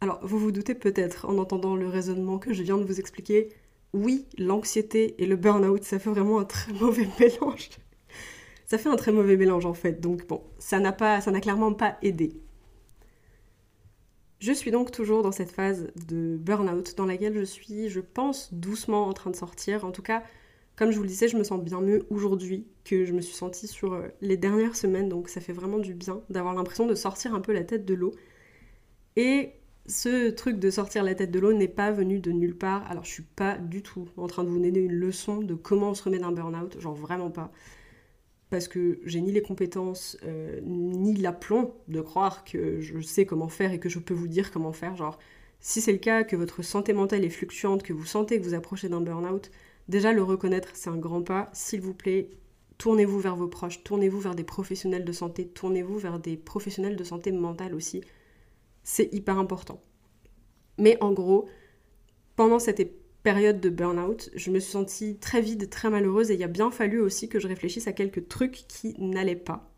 Alors, 0.00 0.20
vous 0.22 0.38
vous 0.38 0.52
doutez 0.52 0.74
peut-être, 0.74 1.26
en 1.26 1.38
entendant 1.38 1.76
le 1.76 1.88
raisonnement 1.88 2.38
que 2.38 2.52
je 2.52 2.62
viens 2.62 2.78
de 2.78 2.84
vous 2.84 3.00
expliquer, 3.00 3.48
oui, 3.92 4.26
l'anxiété 4.38 5.14
et 5.22 5.26
le 5.26 5.36
burn-out, 5.36 5.84
ça 5.84 5.98
fait 5.98 6.10
vraiment 6.10 6.38
un 6.38 6.44
très 6.44 6.72
mauvais 6.80 7.08
mélange 7.18 7.70
ça 8.66 8.78
fait 8.78 8.88
un 8.88 8.96
très 8.96 9.12
mauvais 9.12 9.36
mélange 9.36 9.64
en 9.64 9.74
fait. 9.74 10.00
Donc 10.00 10.26
bon, 10.26 10.42
ça 10.58 10.78
n'a 10.78 10.92
pas, 10.92 11.20
ça 11.20 11.30
n'a 11.30 11.40
clairement 11.40 11.72
pas 11.72 11.96
aidé. 12.02 12.32
Je 14.40 14.52
suis 14.52 14.70
donc 14.70 14.90
toujours 14.90 15.22
dans 15.22 15.32
cette 15.32 15.50
phase 15.50 15.88
de 16.08 16.36
burn-out 16.36 16.94
dans 16.96 17.06
laquelle 17.06 17.38
je 17.38 17.44
suis, 17.44 17.88
je 17.88 18.00
pense, 18.00 18.52
doucement 18.52 19.06
en 19.06 19.12
train 19.14 19.30
de 19.30 19.36
sortir. 19.36 19.84
En 19.84 19.92
tout 19.92 20.02
cas, 20.02 20.22
comme 20.74 20.90
je 20.90 20.96
vous 20.96 21.04
le 21.04 21.08
disais, 21.08 21.26
je 21.28 21.38
me 21.38 21.44
sens 21.44 21.62
bien 21.62 21.80
mieux 21.80 22.06
aujourd'hui 22.10 22.66
que 22.84 23.06
je 23.06 23.14
me 23.14 23.22
suis 23.22 23.34
sentie 23.34 23.66
sur 23.66 23.94
euh, 23.94 24.08
les 24.20 24.36
dernières 24.36 24.76
semaines. 24.76 25.08
Donc 25.08 25.30
ça 25.30 25.40
fait 25.40 25.54
vraiment 25.54 25.78
du 25.78 25.94
bien 25.94 26.20
d'avoir 26.28 26.54
l'impression 26.54 26.86
de 26.86 26.94
sortir 26.94 27.34
un 27.34 27.40
peu 27.40 27.52
la 27.52 27.64
tête 27.64 27.86
de 27.86 27.94
l'eau. 27.94 28.12
Et 29.14 29.52
ce 29.88 30.30
truc 30.30 30.58
de 30.58 30.70
sortir 30.70 31.04
la 31.04 31.14
tête 31.14 31.30
de 31.30 31.38
l'eau 31.38 31.52
n'est 31.52 31.68
pas 31.68 31.90
venu 31.90 32.20
de 32.20 32.32
nulle 32.32 32.56
part. 32.56 32.88
Alors 32.90 33.04
je 33.04 33.10
suis 33.10 33.22
pas 33.22 33.56
du 33.58 33.82
tout 33.82 34.08
en 34.16 34.26
train 34.26 34.44
de 34.44 34.48
vous 34.48 34.58
donner 34.58 34.80
une 34.80 34.92
leçon 34.92 35.38
de 35.38 35.54
comment 35.54 35.90
on 35.90 35.94
se 35.94 36.02
remet 36.02 36.18
d'un 36.18 36.32
burn-out, 36.32 36.80
genre 36.80 36.94
vraiment 36.94 37.30
pas 37.30 37.52
parce 38.50 38.68
que 38.68 39.00
j'ai 39.04 39.20
ni 39.20 39.32
les 39.32 39.42
compétences 39.42 40.16
euh, 40.24 40.60
ni 40.62 41.14
l'aplomb 41.14 41.74
de 41.88 42.00
croire 42.00 42.44
que 42.44 42.80
je 42.80 43.00
sais 43.00 43.26
comment 43.26 43.48
faire 43.48 43.72
et 43.72 43.80
que 43.80 43.88
je 43.88 43.98
peux 43.98 44.14
vous 44.14 44.28
dire 44.28 44.50
comment 44.52 44.72
faire. 44.72 44.96
Genre, 44.96 45.18
si 45.60 45.80
c'est 45.80 45.92
le 45.92 45.98
cas, 45.98 46.24
que 46.24 46.36
votre 46.36 46.62
santé 46.62 46.92
mentale 46.92 47.24
est 47.24 47.30
fluctuante, 47.30 47.82
que 47.82 47.92
vous 47.92 48.06
sentez 48.06 48.38
que 48.38 48.44
vous 48.44 48.54
approchez 48.54 48.88
d'un 48.88 49.00
burn-out, 49.00 49.50
déjà 49.88 50.12
le 50.12 50.22
reconnaître, 50.22 50.70
c'est 50.74 50.90
un 50.90 50.96
grand 50.96 51.22
pas. 51.22 51.50
S'il 51.52 51.80
vous 51.80 51.94
plaît, 51.94 52.30
tournez-vous 52.78 53.18
vers 53.18 53.36
vos 53.36 53.48
proches, 53.48 53.82
tournez-vous 53.82 54.20
vers 54.20 54.34
des 54.34 54.44
professionnels 54.44 55.04
de 55.04 55.12
santé, 55.12 55.48
tournez-vous 55.48 55.98
vers 55.98 56.20
des 56.20 56.36
professionnels 56.36 56.96
de 56.96 57.04
santé 57.04 57.32
mentale 57.32 57.74
aussi. 57.74 58.02
C'est 58.88 59.12
hyper 59.12 59.36
important. 59.36 59.82
Mais 60.78 60.96
en 61.02 61.12
gros, 61.12 61.48
pendant 62.36 62.60
cette 62.60 62.88
période 63.24 63.60
de 63.60 63.68
burn-out, 63.68 64.30
je 64.36 64.52
me 64.52 64.60
suis 64.60 64.70
sentie 64.70 65.16
très 65.18 65.40
vide, 65.40 65.68
très 65.68 65.90
malheureuse 65.90 66.30
et 66.30 66.34
il 66.34 66.42
a 66.44 66.46
bien 66.48 66.70
fallu 66.70 67.00
aussi 67.00 67.28
que 67.28 67.40
je 67.40 67.48
réfléchisse 67.48 67.88
à 67.88 67.92
quelques 67.92 68.28
trucs 68.28 68.64
qui 68.68 68.94
n'allaient 68.98 69.34
pas. 69.34 69.72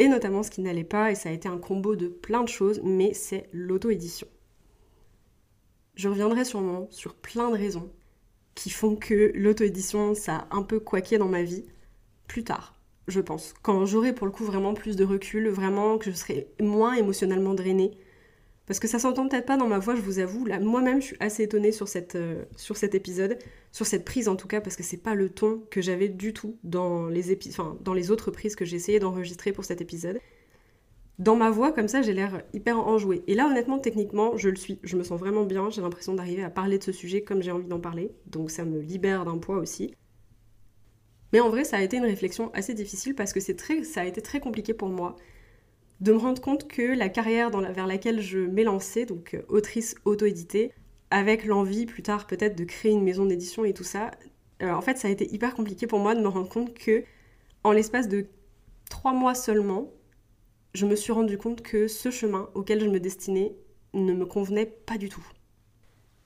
Et 0.00 0.08
notamment 0.08 0.42
ce 0.42 0.50
qui 0.50 0.60
n'allait 0.60 0.82
pas, 0.82 1.12
et 1.12 1.14
ça 1.14 1.28
a 1.28 1.32
été 1.32 1.48
un 1.48 1.58
combo 1.58 1.94
de 1.94 2.08
plein 2.08 2.42
de 2.42 2.48
choses, 2.48 2.80
mais 2.82 3.14
c'est 3.14 3.48
l'auto-édition. 3.52 4.26
Je 5.94 6.08
reviendrai 6.08 6.44
sûrement 6.44 6.88
sur 6.90 7.14
plein 7.14 7.48
de 7.48 7.56
raisons 7.56 7.92
qui 8.56 8.70
font 8.70 8.96
que 8.96 9.30
l'auto-édition, 9.36 10.16
ça 10.16 10.48
a 10.50 10.56
un 10.56 10.64
peu 10.64 10.80
coaqué 10.80 11.16
dans 11.16 11.28
ma 11.28 11.44
vie 11.44 11.66
plus 12.26 12.42
tard, 12.42 12.74
je 13.06 13.20
pense. 13.20 13.54
Quand 13.62 13.86
j'aurai 13.86 14.12
pour 14.12 14.26
le 14.26 14.32
coup 14.32 14.44
vraiment 14.44 14.74
plus 14.74 14.96
de 14.96 15.04
recul, 15.04 15.48
vraiment 15.48 15.96
que 15.96 16.10
je 16.10 16.16
serai 16.16 16.48
moins 16.60 16.94
émotionnellement 16.94 17.54
drainée, 17.54 17.96
parce 18.72 18.80
que 18.80 18.88
ça 18.88 18.98
s'entend 18.98 19.28
peut-être 19.28 19.44
pas 19.44 19.58
dans 19.58 19.66
ma 19.66 19.78
voix, 19.78 19.94
je 19.94 20.00
vous 20.00 20.18
avoue. 20.18 20.46
Là, 20.46 20.58
moi-même, 20.58 21.02
je 21.02 21.08
suis 21.08 21.16
assez 21.20 21.42
étonnée 21.42 21.72
sur, 21.72 21.88
cette, 21.88 22.14
euh, 22.14 22.42
sur 22.56 22.78
cet 22.78 22.94
épisode, 22.94 23.36
sur 23.70 23.84
cette 23.84 24.02
prise 24.02 24.28
en 24.28 24.36
tout 24.36 24.48
cas, 24.48 24.62
parce 24.62 24.76
que 24.76 24.82
c'est 24.82 24.96
pas 24.96 25.14
le 25.14 25.28
ton 25.28 25.62
que 25.68 25.82
j'avais 25.82 26.08
du 26.08 26.32
tout 26.32 26.56
dans 26.64 27.06
les, 27.06 27.38
dans 27.82 27.92
les 27.92 28.10
autres 28.10 28.30
prises 28.30 28.56
que 28.56 28.64
j'ai 28.64 28.76
essayé 28.76 28.98
d'enregistrer 28.98 29.52
pour 29.52 29.66
cet 29.66 29.82
épisode. 29.82 30.20
Dans 31.18 31.36
ma 31.36 31.50
voix, 31.50 31.70
comme 31.72 31.86
ça, 31.86 32.00
j'ai 32.00 32.14
l'air 32.14 32.44
hyper 32.54 32.78
enjouée. 32.78 33.22
Et 33.26 33.34
là, 33.34 33.46
honnêtement, 33.46 33.78
techniquement, 33.78 34.38
je 34.38 34.48
le 34.48 34.56
suis. 34.56 34.78
Je 34.82 34.96
me 34.96 35.02
sens 35.02 35.20
vraiment 35.20 35.44
bien. 35.44 35.68
J'ai 35.68 35.82
l'impression 35.82 36.14
d'arriver 36.14 36.42
à 36.42 36.48
parler 36.48 36.78
de 36.78 36.82
ce 36.82 36.92
sujet 36.92 37.20
comme 37.20 37.42
j'ai 37.42 37.52
envie 37.52 37.68
d'en 37.68 37.78
parler. 37.78 38.10
Donc 38.24 38.50
ça 38.50 38.64
me 38.64 38.80
libère 38.80 39.26
d'un 39.26 39.36
poids 39.36 39.58
aussi. 39.58 39.94
Mais 41.34 41.40
en 41.40 41.50
vrai, 41.50 41.64
ça 41.64 41.76
a 41.76 41.82
été 41.82 41.98
une 41.98 42.06
réflexion 42.06 42.50
assez 42.54 42.72
difficile 42.72 43.14
parce 43.14 43.34
que 43.34 43.40
c'est 43.40 43.56
très, 43.56 43.84
ça 43.84 44.00
a 44.00 44.04
été 44.06 44.22
très 44.22 44.40
compliqué 44.40 44.72
pour 44.72 44.88
moi 44.88 45.18
de 46.02 46.12
me 46.12 46.18
rendre 46.18 46.42
compte 46.42 46.66
que 46.66 46.82
la 46.82 47.08
carrière 47.08 47.50
vers 47.50 47.86
laquelle 47.86 48.20
je 48.20 48.40
lancée, 48.40 49.06
donc 49.06 49.34
euh, 49.34 49.42
autrice 49.48 49.94
auto-éditée, 50.04 50.72
avec 51.10 51.44
l'envie 51.44 51.86
plus 51.86 52.02
tard 52.02 52.26
peut-être 52.26 52.56
de 52.56 52.64
créer 52.64 52.90
une 52.90 53.04
maison 53.04 53.24
d'édition 53.24 53.64
et 53.64 53.72
tout 53.72 53.84
ça, 53.84 54.10
euh, 54.62 54.72
en 54.72 54.80
fait 54.80 54.98
ça 54.98 55.06
a 55.06 55.12
été 55.12 55.32
hyper 55.32 55.54
compliqué 55.54 55.86
pour 55.86 56.00
moi 56.00 56.16
de 56.16 56.20
me 56.20 56.26
rendre 56.26 56.48
compte 56.48 56.74
que 56.74 57.04
en 57.62 57.70
l'espace 57.70 58.08
de 58.08 58.26
trois 58.90 59.12
mois 59.12 59.36
seulement, 59.36 59.92
je 60.74 60.86
me 60.86 60.96
suis 60.96 61.12
rendu 61.12 61.38
compte 61.38 61.62
que 61.62 61.86
ce 61.86 62.10
chemin 62.10 62.50
auquel 62.54 62.80
je 62.80 62.88
me 62.88 62.98
destinais 62.98 63.54
ne 63.94 64.12
me 64.12 64.26
convenait 64.26 64.66
pas 64.66 64.98
du 64.98 65.08
tout. 65.08 65.24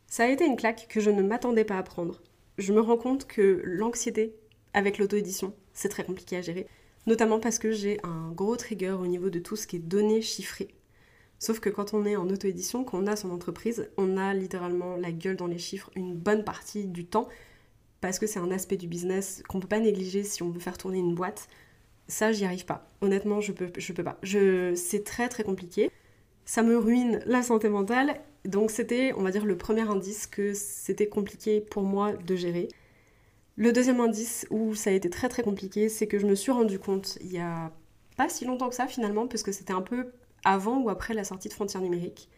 Ça 0.06 0.24
a 0.24 0.28
été 0.28 0.46
une 0.46 0.56
claque 0.56 0.86
que 0.88 1.00
je 1.00 1.10
ne 1.10 1.22
m'attendais 1.22 1.64
pas 1.64 1.76
à 1.76 1.82
prendre. 1.82 2.22
Je 2.56 2.72
me 2.72 2.80
rends 2.80 2.96
compte 2.96 3.26
que 3.26 3.60
l'anxiété 3.62 4.34
avec 4.72 4.96
l'auto-édition, 4.96 5.52
c'est 5.74 5.90
très 5.90 6.04
compliqué 6.04 6.38
à 6.38 6.40
gérer 6.40 6.66
notamment 7.06 7.40
parce 7.40 7.58
que 7.58 7.72
j'ai 7.72 8.00
un 8.02 8.30
gros 8.32 8.56
trigger 8.56 8.92
au 8.92 9.06
niveau 9.06 9.30
de 9.30 9.38
tout 9.38 9.56
ce 9.56 9.66
qui 9.66 9.76
est 9.76 9.80
données 9.80 10.22
chiffrées. 10.22 10.74
Sauf 11.38 11.60
que 11.60 11.68
quand 11.68 11.92
on 11.94 12.04
est 12.06 12.16
en 12.16 12.28
auto-édition, 12.28 12.84
qu'on 12.84 13.06
a 13.06 13.14
son 13.14 13.30
entreprise, 13.30 13.90
on 13.96 14.16
a 14.16 14.32
littéralement 14.32 14.96
la 14.96 15.12
gueule 15.12 15.36
dans 15.36 15.46
les 15.46 15.58
chiffres 15.58 15.90
une 15.94 16.14
bonne 16.14 16.44
partie 16.44 16.86
du 16.86 17.04
temps 17.04 17.28
parce 18.00 18.18
que 18.18 18.26
c'est 18.26 18.38
un 18.38 18.50
aspect 18.50 18.76
du 18.76 18.86
business 18.88 19.42
qu'on 19.48 19.60
peut 19.60 19.68
pas 19.68 19.80
négliger 19.80 20.22
si 20.22 20.42
on 20.42 20.50
veut 20.50 20.60
faire 20.60 20.78
tourner 20.78 20.98
une 20.98 21.14
boîte. 21.14 21.48
Ça, 22.08 22.32
j'y 22.32 22.44
arrive 22.44 22.64
pas. 22.64 22.90
Honnêtement, 23.00 23.40
je 23.40 23.52
peux, 23.52 23.70
je 23.76 23.92
peux 23.92 24.04
pas. 24.04 24.18
Je, 24.22 24.74
c'est 24.74 25.04
très 25.04 25.28
très 25.28 25.44
compliqué. 25.44 25.90
Ça 26.44 26.62
me 26.62 26.78
ruine 26.78 27.20
la 27.26 27.42
santé 27.42 27.68
mentale. 27.68 28.20
Donc 28.44 28.70
c'était, 28.70 29.12
on 29.16 29.22
va 29.22 29.30
dire, 29.30 29.44
le 29.44 29.56
premier 29.56 29.82
indice 29.82 30.26
que 30.26 30.54
c'était 30.54 31.08
compliqué 31.08 31.60
pour 31.60 31.82
moi 31.82 32.12
de 32.12 32.36
gérer. 32.36 32.68
Le 33.56 33.72
deuxième 33.72 34.00
indice 34.00 34.46
où 34.50 34.74
ça 34.74 34.90
a 34.90 34.92
été 34.92 35.08
très 35.08 35.28
très 35.28 35.42
compliqué, 35.42 35.88
c'est 35.88 36.06
que 36.06 36.18
je 36.18 36.26
me 36.26 36.34
suis 36.34 36.52
rendu 36.52 36.78
compte 36.78 37.18
il 37.22 37.32
y 37.32 37.38
a 37.38 37.72
pas 38.16 38.28
si 38.28 38.44
longtemps 38.44 38.68
que 38.68 38.74
ça 38.74 38.86
finalement, 38.86 39.26
parce 39.26 39.42
que 39.42 39.52
c'était 39.52 39.72
un 39.72 39.82
peu 39.82 40.12
avant 40.44 40.78
ou 40.78 40.90
après 40.90 41.14
la 41.14 41.24
sortie 41.24 41.48
de 41.48 41.54
Frontières 41.54 41.82
numériques, 41.82 42.28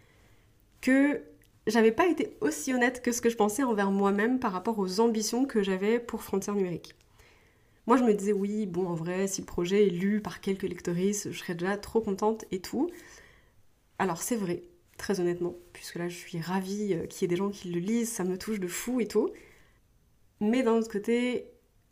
que 0.80 1.22
j'avais 1.66 1.92
pas 1.92 2.06
été 2.06 2.36
aussi 2.40 2.72
honnête 2.72 3.02
que 3.02 3.12
ce 3.12 3.20
que 3.20 3.30
je 3.30 3.36
pensais 3.36 3.62
envers 3.62 3.90
moi-même 3.90 4.38
par 4.38 4.52
rapport 4.52 4.78
aux 4.78 5.00
ambitions 5.00 5.44
que 5.44 5.62
j'avais 5.62 5.98
pour 5.98 6.22
Frontières 6.22 6.54
numériques. 6.54 6.94
Moi, 7.86 7.96
je 7.96 8.04
me 8.04 8.12
disais, 8.14 8.32
oui, 8.32 8.66
bon, 8.66 8.86
en 8.86 8.94
vrai, 8.94 9.26
si 9.28 9.40
le 9.40 9.46
projet 9.46 9.86
est 9.86 9.90
lu 9.90 10.20
par 10.20 10.40
quelques 10.40 10.62
lectrices, 10.64 11.28
je 11.30 11.38
serais 11.38 11.54
déjà 11.54 11.76
trop 11.78 12.00
contente 12.00 12.44
et 12.50 12.60
tout. 12.60 12.90
Alors, 13.98 14.22
c'est 14.22 14.36
vrai, 14.36 14.62
très 14.98 15.20
honnêtement, 15.20 15.54
puisque 15.72 15.96
là, 15.96 16.08
je 16.08 16.16
suis 16.16 16.38
ravie 16.40 16.94
euh, 16.94 17.06
qu'il 17.06 17.22
y 17.22 17.24
ait 17.24 17.28
des 17.28 17.36
gens 17.36 17.48
qui 17.50 17.70
le 17.70 17.80
lisent, 17.80 18.10
ça 18.10 18.24
me 18.24 18.36
touche 18.36 18.60
de 18.60 18.68
fou 18.68 19.00
et 19.00 19.06
tout. 19.06 19.30
Mais 20.40 20.62
d'un 20.62 20.74
autre 20.74 20.90
côté, 20.90 21.50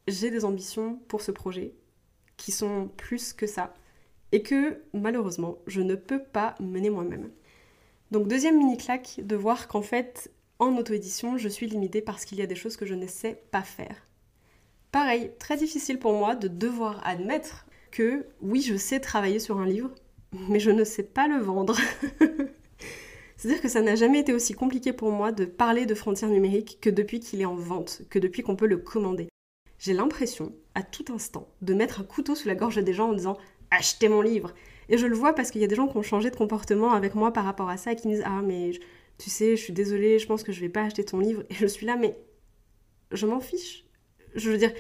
j'ai 0.09 0.31
des 0.31 0.45
ambitions 0.45 1.01
pour 1.09 1.21
ce 1.21 1.33
projet 1.33 1.75
qui 2.37 2.53
sont 2.53 2.89
plus 2.97 3.33
que 3.33 3.47
ça 3.47 3.75
et 4.33 4.43
que 4.43 4.83
malheureusement 4.93 5.59
je 5.67 5.81
ne 5.81 5.95
peux 5.95 6.23
pas 6.23 6.55
mener 6.61 6.91
moi-même. 6.91 7.31
Donc 8.11 8.29
deuxième 8.29 8.59
mini 8.59 8.77
claque 8.77 9.21
de 9.23 9.37
voir 9.37 9.69
qu'en 9.69 9.83
fait 9.83 10.31
en 10.59 10.77
auto-édition 10.77 11.39
je 11.39 11.49
suis 11.49 11.67
limitée 11.67 12.03
parce 12.03 12.25
qu'il 12.25 12.39
y 12.39 12.43
a 12.43 12.47
des 12.47 12.55
choses 12.55 12.77
que 12.77 12.87
je 12.87 12.95
ne 12.95 13.07
sais 13.07 13.43
pas 13.51 13.63
faire. 13.63 13.97
Pareil, 14.93 15.33
très 15.39 15.57
difficile 15.57 15.99
pour 15.99 16.13
moi 16.13 16.37
de 16.37 16.49
devoir 16.49 17.05
admettre 17.07 17.67
que 17.91 18.27
oui 18.41 18.63
je 18.63 18.77
sais 18.77 19.01
travailler 19.01 19.39
sur 19.39 19.59
un 19.59 19.67
livre 19.67 19.91
mais 20.49 20.61
je 20.61 20.71
ne 20.71 20.85
sais 20.85 21.03
pas 21.03 21.29
le 21.29 21.39
vendre. 21.39 21.77
C'est-à-dire 23.37 23.61
que 23.61 23.69
ça 23.69 23.83
n'a 23.83 23.95
jamais 23.95 24.21
été 24.21 24.33
aussi 24.33 24.55
compliqué 24.55 24.93
pour 24.93 25.13
moi 25.13 25.33
de 25.33 25.45
parler 25.45 25.87
de 25.87 25.95
frontières 25.95 26.31
numériques 26.31 26.79
que 26.81 26.91
depuis 26.91 27.21
qu'il 27.21 27.41
est 27.41 27.47
en 27.47 27.55
vente, 27.55 28.03
que 28.11 28.19
depuis 28.19 28.43
qu'on 28.43 28.57
peut 28.57 28.67
le 28.67 28.79
commander. 28.79 29.29
J'ai 29.79 29.93
l'impression, 29.93 30.55
à 30.75 30.83
tout 30.83 31.05
instant, 31.13 31.49
de 31.61 31.75
mettre 31.75 32.01
un 32.01 32.05
couteau 32.05 32.35
sous 32.35 32.49
la 32.49 32.55
gorge 32.55 32.83
des 32.83 32.95
gens 32.95 33.11
en 33.11 33.15
disant 33.15 33.37
achetez 33.71 34.09
mon 34.09 34.23
livre. 34.23 34.55
Et 34.89 34.99
je 34.99 35.07
le 35.07 35.15
vois 35.15 35.35
parce 35.35 35.51
qu'il 35.51 35.61
y 35.61 35.65
a 35.65 35.69
des 35.69 35.75
gens 35.75 35.89
qui 35.89 35.97
ont 35.97 36.03
changé 36.03 36.31
de 36.31 36.37
comportement 36.37 36.93
avec 36.93 37.15
moi 37.15 37.33
par 37.33 37.45
rapport 37.45 37.69
à 37.69 37.77
ça 37.77 37.93
et 37.93 37.97
qui 37.97 38.09
me 38.09 38.15
disent 38.15 38.25
Ah, 38.25 38.41
mais 38.43 38.71
tu 39.19 39.31
sais, 39.31 39.57
je 39.57 39.63
suis 39.63 39.73
désolée, 39.73 40.19
je 40.19 40.27
pense 40.27 40.43
que 40.43 40.53
je 40.53 40.61
vais 40.61 40.69
pas 40.69 40.83
acheter 40.83 41.05
ton 41.05 41.19
livre. 41.19 41.45
Et 41.51 41.55
je 41.55 41.67
suis 41.67 41.87
là, 41.87 41.97
mais 41.97 42.17
je 43.13 43.27
m'en 43.27 43.41
fiche. 43.41 43.85
Je 44.35 44.51
veux 44.51 44.59
dire, 44.59 44.73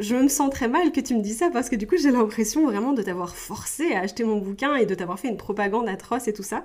je 0.00 0.16
me 0.16 0.28
sens 0.28 0.50
très 0.50 0.68
mal 0.68 0.92
que 0.92 1.00
tu 1.00 1.14
me 1.14 1.20
dis 1.20 1.34
ça 1.34 1.50
parce 1.50 1.68
que 1.68 1.76
du 1.76 1.86
coup, 1.86 1.96
j'ai 1.96 2.10
l'impression 2.10 2.64
vraiment 2.66 2.92
de 2.92 3.02
t'avoir 3.02 3.36
forcé 3.36 3.92
à 3.92 4.00
acheter 4.00 4.24
mon 4.24 4.38
bouquin 4.38 4.76
et 4.76 4.86
de 4.86 4.94
t'avoir 4.94 5.18
fait 5.18 5.28
une 5.28 5.36
propagande 5.36 5.88
atroce 5.88 6.28
et 6.28 6.32
tout 6.32 6.42
ça. 6.42 6.64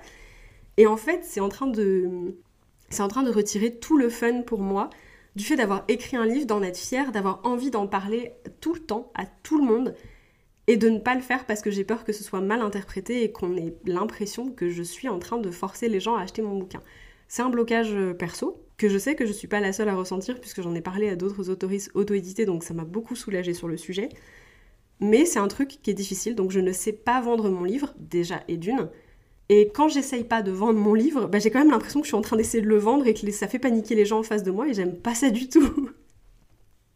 Et 0.79 0.87
en 0.87 0.95
fait, 0.95 1.25
c'est 1.25 1.41
en 1.41 1.49
train 1.49 1.67
de. 1.67 2.33
Retirer 2.89 3.75
tout 3.75 3.97
le 3.97 4.09
fun 4.09 4.41
pour 4.41 4.61
moi 4.61 4.89
du 5.35 5.43
fait 5.43 5.57
d'avoir 5.57 5.83
écrit 5.89 6.17
un 6.17 6.25
livre, 6.25 6.47
d'en 6.47 6.63
être 6.63 6.77
fière, 6.77 7.11
d'avoir 7.11 7.41
envie 7.43 7.69
d'en 7.69 7.85
parler 7.85 8.31
tout 8.61 8.73
le 8.73 8.79
temps 8.79 9.11
à 9.13 9.25
tout 9.27 9.59
le 9.59 9.63
monde 9.63 9.93
et 10.65 10.75
de 10.75 10.89
ne 10.89 10.97
pas 10.97 11.13
le 11.13 11.21
faire 11.21 11.45
parce 11.45 11.61
que 11.61 11.69
j'ai 11.69 11.83
peur 11.83 12.03
que 12.03 12.13
ce 12.13 12.23
soit 12.23 12.41
mal 12.41 12.61
interprété 12.61 13.23
et 13.23 13.31
qu'on 13.31 13.55
ait 13.55 13.75
l'impression 13.85 14.51
que 14.51 14.69
je 14.69 14.81
suis 14.81 15.07
en 15.07 15.19
train 15.19 15.37
de 15.37 15.51
forcer 15.51 15.87
les 15.87 15.99
gens 15.99 16.15
à 16.15 16.21
acheter 16.23 16.41
mon 16.41 16.57
bouquin. 16.57 16.81
C'est 17.27 17.43
un 17.43 17.49
blocage 17.49 17.93
euh, 17.93 18.13
perso 18.13 18.63
que 18.77 18.89
je 18.89 18.97
sais 18.97 19.15
que 19.15 19.25
je 19.25 19.33
suis 19.33 19.47
pas 19.47 19.59
la 19.59 19.73
seule 19.73 19.89
à 19.89 19.95
ressentir 19.95 20.39
puisque 20.39 20.61
j'en 20.61 20.73
ai 20.73 20.81
parlé 20.81 21.09
à 21.09 21.15
d'autres 21.15 21.49
autoristes 21.49 21.91
auto-édités 21.93 22.45
donc 22.45 22.63
ça 22.63 22.73
m'a 22.73 22.85
beaucoup 22.85 23.15
soulagée 23.15 23.53
sur 23.53 23.67
le 23.67 23.77
sujet. 23.77 24.09
Mais 24.99 25.25
c'est 25.25 25.39
un 25.39 25.47
truc 25.47 25.79
qui 25.83 25.91
est 25.91 25.93
difficile 25.93 26.35
donc 26.35 26.51
je 26.51 26.59
ne 26.59 26.71
sais 26.71 26.93
pas 26.93 27.21
vendre 27.21 27.49
mon 27.49 27.65
livre 27.65 27.93
déjà 27.99 28.41
et 28.47 28.57
d'une. 28.57 28.89
Et 29.49 29.69
quand 29.73 29.89
j'essaye 29.89 30.23
pas 30.23 30.43
de 30.43 30.51
vendre 30.51 30.79
mon 30.79 30.93
livre, 30.93 31.27
bah, 31.27 31.39
j'ai 31.39 31.49
quand 31.49 31.59
même 31.59 31.71
l'impression 31.71 32.01
que 32.01 32.05
je 32.05 32.09
suis 32.09 32.17
en 32.17 32.21
train 32.21 32.37
d'essayer 32.37 32.61
de 32.61 32.67
le 32.67 32.77
vendre 32.77 33.07
et 33.07 33.15
que 33.15 33.31
ça 33.31 33.47
fait 33.47 33.57
paniquer 33.59 33.95
les 33.95 34.05
gens 34.05 34.19
en 34.19 34.23
face 34.23 34.43
de 34.43 34.51
moi 34.51 34.67
et 34.67 34.73
j'aime 34.75 34.95
pas 34.95 35.15
ça 35.15 35.31
du 35.31 35.49
tout. 35.49 35.89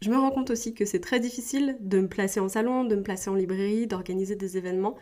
Je 0.02 0.10
me 0.10 0.18
rends 0.18 0.32
compte 0.32 0.52
aussi 0.52 0.74
que 0.74 0.86
c'est 0.86 1.00
très 1.00 1.20
difficile 1.20 1.78
de 1.80 2.02
me 2.02 2.08
placer 2.08 2.42
en 2.42 2.50
salon, 2.50 2.84
de 2.84 2.96
me 2.96 3.04
placer 3.04 3.30
en 3.30 3.36
librairie, 3.36 3.88
d'organiser 3.88 4.36
des 4.36 4.58
événements. 4.58 4.98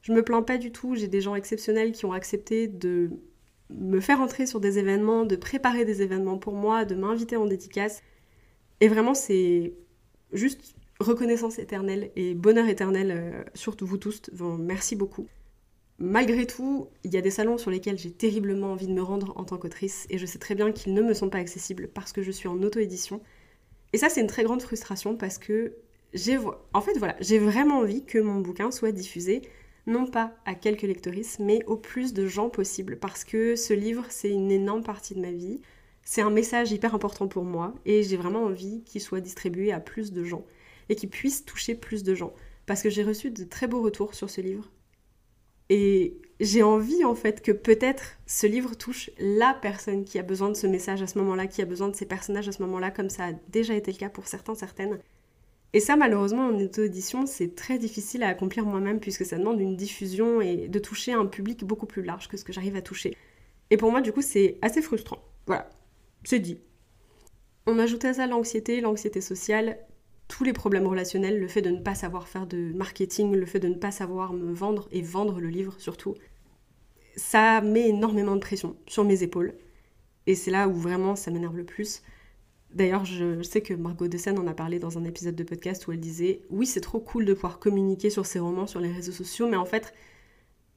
Je 0.00 0.12
me 0.12 0.22
plains 0.22 0.42
pas 0.42 0.56
du 0.56 0.72
tout, 0.72 0.94
j'ai 0.94 1.08
des 1.08 1.20
gens 1.20 1.34
exceptionnels 1.34 1.92
qui 1.92 2.06
ont 2.06 2.12
accepté 2.12 2.66
de 2.66 3.10
me 3.70 4.00
faire 4.00 4.20
entrer 4.20 4.46
sur 4.46 4.58
des 4.58 4.78
événements, 4.78 5.26
de 5.26 5.36
préparer 5.36 5.84
des 5.84 6.00
événements 6.02 6.38
pour 6.38 6.54
moi, 6.54 6.84
de 6.84 6.94
m'inviter 6.94 7.36
en 7.36 7.44
dédicace. 7.44 8.02
Et 8.80 8.88
vraiment, 8.88 9.14
c'est 9.14 9.74
juste 10.32 10.74
reconnaissance 11.00 11.58
éternelle 11.58 12.10
et 12.16 12.34
bonheur 12.34 12.66
éternel, 12.68 13.10
euh, 13.12 13.44
surtout 13.54 13.86
vous 13.86 13.98
tous. 13.98 14.22
merci 14.58 14.96
beaucoup. 14.96 15.28
Malgré 15.98 16.46
tout, 16.46 16.88
il 17.04 17.14
y 17.14 17.16
a 17.16 17.22
des 17.22 17.30
salons 17.30 17.56
sur 17.56 17.70
lesquels 17.70 17.98
j'ai 17.98 18.10
terriblement 18.10 18.72
envie 18.72 18.86
de 18.86 18.92
me 18.92 19.02
rendre 19.02 19.32
en 19.36 19.44
tant 19.44 19.56
qu'autrice 19.56 20.06
et 20.10 20.18
je 20.18 20.26
sais 20.26 20.38
très 20.38 20.54
bien 20.54 20.70
qu'ils 20.70 20.92
ne 20.92 21.00
me 21.00 21.14
sont 21.14 21.30
pas 21.30 21.38
accessibles 21.38 21.88
parce 21.88 22.12
que 22.12 22.22
je 22.22 22.30
suis 22.30 22.48
en 22.48 22.62
auto-édition. 22.62 23.22
Et 23.94 23.98
ça, 23.98 24.10
c'est 24.10 24.20
une 24.20 24.26
très 24.26 24.44
grande 24.44 24.60
frustration 24.60 25.16
parce 25.16 25.38
que 25.38 25.74
j'ai, 26.12 26.38
en 26.74 26.80
fait, 26.82 26.98
voilà, 26.98 27.16
j'ai 27.20 27.38
vraiment 27.38 27.78
envie 27.78 28.04
que 28.04 28.18
mon 28.18 28.40
bouquin 28.40 28.70
soit 28.70 28.92
diffusé, 28.92 29.40
non 29.86 30.06
pas 30.06 30.34
à 30.44 30.54
quelques 30.54 30.82
lectrices, 30.82 31.38
mais 31.38 31.64
au 31.66 31.76
plus 31.76 32.12
de 32.12 32.26
gens 32.26 32.50
possible. 32.50 32.98
Parce 32.98 33.24
que 33.24 33.56
ce 33.56 33.72
livre, 33.72 34.04
c'est 34.10 34.30
une 34.30 34.50
énorme 34.50 34.82
partie 34.82 35.14
de 35.14 35.20
ma 35.20 35.30
vie. 35.32 35.62
C'est 36.02 36.20
un 36.20 36.30
message 36.30 36.72
hyper 36.72 36.94
important 36.94 37.26
pour 37.26 37.44
moi 37.44 37.74
et 37.86 38.02
j'ai 38.02 38.18
vraiment 38.18 38.44
envie 38.44 38.82
qu'il 38.84 39.00
soit 39.00 39.20
distribué 39.22 39.72
à 39.72 39.80
plus 39.80 40.12
de 40.12 40.24
gens 40.24 40.44
et 40.90 40.94
qu'il 40.94 41.08
puisse 41.08 41.46
toucher 41.46 41.74
plus 41.74 42.02
de 42.02 42.14
gens. 42.14 42.34
Parce 42.66 42.82
que 42.82 42.90
j'ai 42.90 43.02
reçu 43.02 43.30
de 43.30 43.44
très 43.44 43.66
beaux 43.66 43.80
retours 43.80 44.14
sur 44.14 44.28
ce 44.28 44.42
livre. 44.42 44.70
Et 45.68 46.16
j'ai 46.40 46.62
envie 46.62 47.04
en 47.04 47.14
fait 47.14 47.42
que 47.42 47.52
peut-être 47.52 48.18
ce 48.26 48.46
livre 48.46 48.74
touche 48.74 49.10
la 49.18 49.54
personne 49.54 50.04
qui 50.04 50.18
a 50.18 50.22
besoin 50.22 50.48
de 50.48 50.54
ce 50.54 50.66
message 50.66 51.02
à 51.02 51.06
ce 51.06 51.18
moment-là, 51.18 51.46
qui 51.46 51.62
a 51.62 51.64
besoin 51.64 51.88
de 51.88 51.96
ces 51.96 52.06
personnages 52.06 52.48
à 52.48 52.52
ce 52.52 52.62
moment-là, 52.62 52.90
comme 52.90 53.10
ça 53.10 53.26
a 53.26 53.32
déjà 53.48 53.74
été 53.74 53.92
le 53.92 53.98
cas 53.98 54.08
pour 54.08 54.26
certains, 54.26 54.54
certaines. 54.54 54.98
Et 55.72 55.80
ça, 55.80 55.96
malheureusement, 55.96 56.46
en 56.46 56.58
auto-édition, 56.58 57.26
c'est 57.26 57.54
très 57.54 57.78
difficile 57.78 58.22
à 58.22 58.28
accomplir 58.28 58.64
moi-même 58.64 59.00
puisque 59.00 59.26
ça 59.26 59.38
demande 59.38 59.60
une 59.60 59.76
diffusion 59.76 60.40
et 60.40 60.68
de 60.68 60.78
toucher 60.78 61.12
un 61.12 61.26
public 61.26 61.64
beaucoup 61.64 61.86
plus 61.86 62.02
large 62.02 62.28
que 62.28 62.36
ce 62.36 62.44
que 62.44 62.52
j'arrive 62.52 62.76
à 62.76 62.82
toucher. 62.82 63.16
Et 63.70 63.76
pour 63.76 63.90
moi, 63.90 64.00
du 64.00 64.12
coup, 64.12 64.22
c'est 64.22 64.58
assez 64.62 64.80
frustrant. 64.80 65.18
Voilà, 65.46 65.68
c'est 66.24 66.38
dit. 66.38 66.60
On 67.66 67.78
ajoute 67.78 68.04
à 68.04 68.14
ça 68.14 68.26
l'anxiété, 68.26 68.80
l'anxiété 68.80 69.20
sociale, 69.20 69.78
tous 70.28 70.44
les 70.44 70.52
problèmes 70.52 70.86
relationnels, 70.86 71.38
le 71.38 71.48
fait 71.48 71.62
de 71.62 71.70
ne 71.70 71.80
pas 71.80 71.94
savoir 71.94 72.28
faire 72.28 72.46
de 72.46 72.72
marketing, 72.74 73.34
le 73.34 73.46
fait 73.46 73.60
de 73.60 73.68
ne 73.68 73.74
pas 73.74 73.90
savoir 73.90 74.32
me 74.32 74.52
vendre 74.52 74.88
et 74.92 75.02
vendre 75.02 75.40
le 75.40 75.48
livre 75.48 75.74
surtout, 75.78 76.14
ça 77.16 77.60
met 77.60 77.88
énormément 77.88 78.34
de 78.34 78.40
pression 78.40 78.76
sur 78.86 79.04
mes 79.04 79.22
épaules. 79.22 79.54
Et 80.26 80.34
c'est 80.34 80.50
là 80.50 80.68
où 80.68 80.74
vraiment 80.74 81.16
ça 81.16 81.30
m'énerve 81.30 81.56
le 81.56 81.64
plus. 81.64 82.02
D'ailleurs, 82.72 83.04
je 83.04 83.42
sais 83.42 83.62
que 83.62 83.74
Margot 83.74 84.08
Dessen 84.08 84.38
en 84.38 84.46
a 84.46 84.52
parlé 84.52 84.78
dans 84.78 84.98
un 84.98 85.04
épisode 85.04 85.36
de 85.36 85.44
podcast 85.44 85.86
où 85.86 85.92
elle 85.92 86.00
disait 86.00 86.42
Oui, 86.50 86.66
c'est 86.66 86.80
trop 86.80 87.00
cool 87.00 87.24
de 87.24 87.32
pouvoir 87.32 87.58
communiquer 87.58 88.10
sur 88.10 88.26
ses 88.26 88.40
romans 88.40 88.66
sur 88.66 88.80
les 88.80 88.92
réseaux 88.92 89.12
sociaux, 89.12 89.48
mais 89.48 89.56
en 89.56 89.64
fait, 89.64 89.94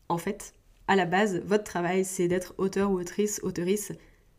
en 0.08 0.18
fait, 0.18 0.54
à 0.88 0.96
la 0.96 1.06
base, 1.06 1.42
votre 1.44 1.64
travail, 1.64 2.06
c'est 2.06 2.28
d'être 2.28 2.54
auteur 2.58 2.92
ou 2.92 3.00
autrice, 3.00 3.40
auteurice. 3.44 3.92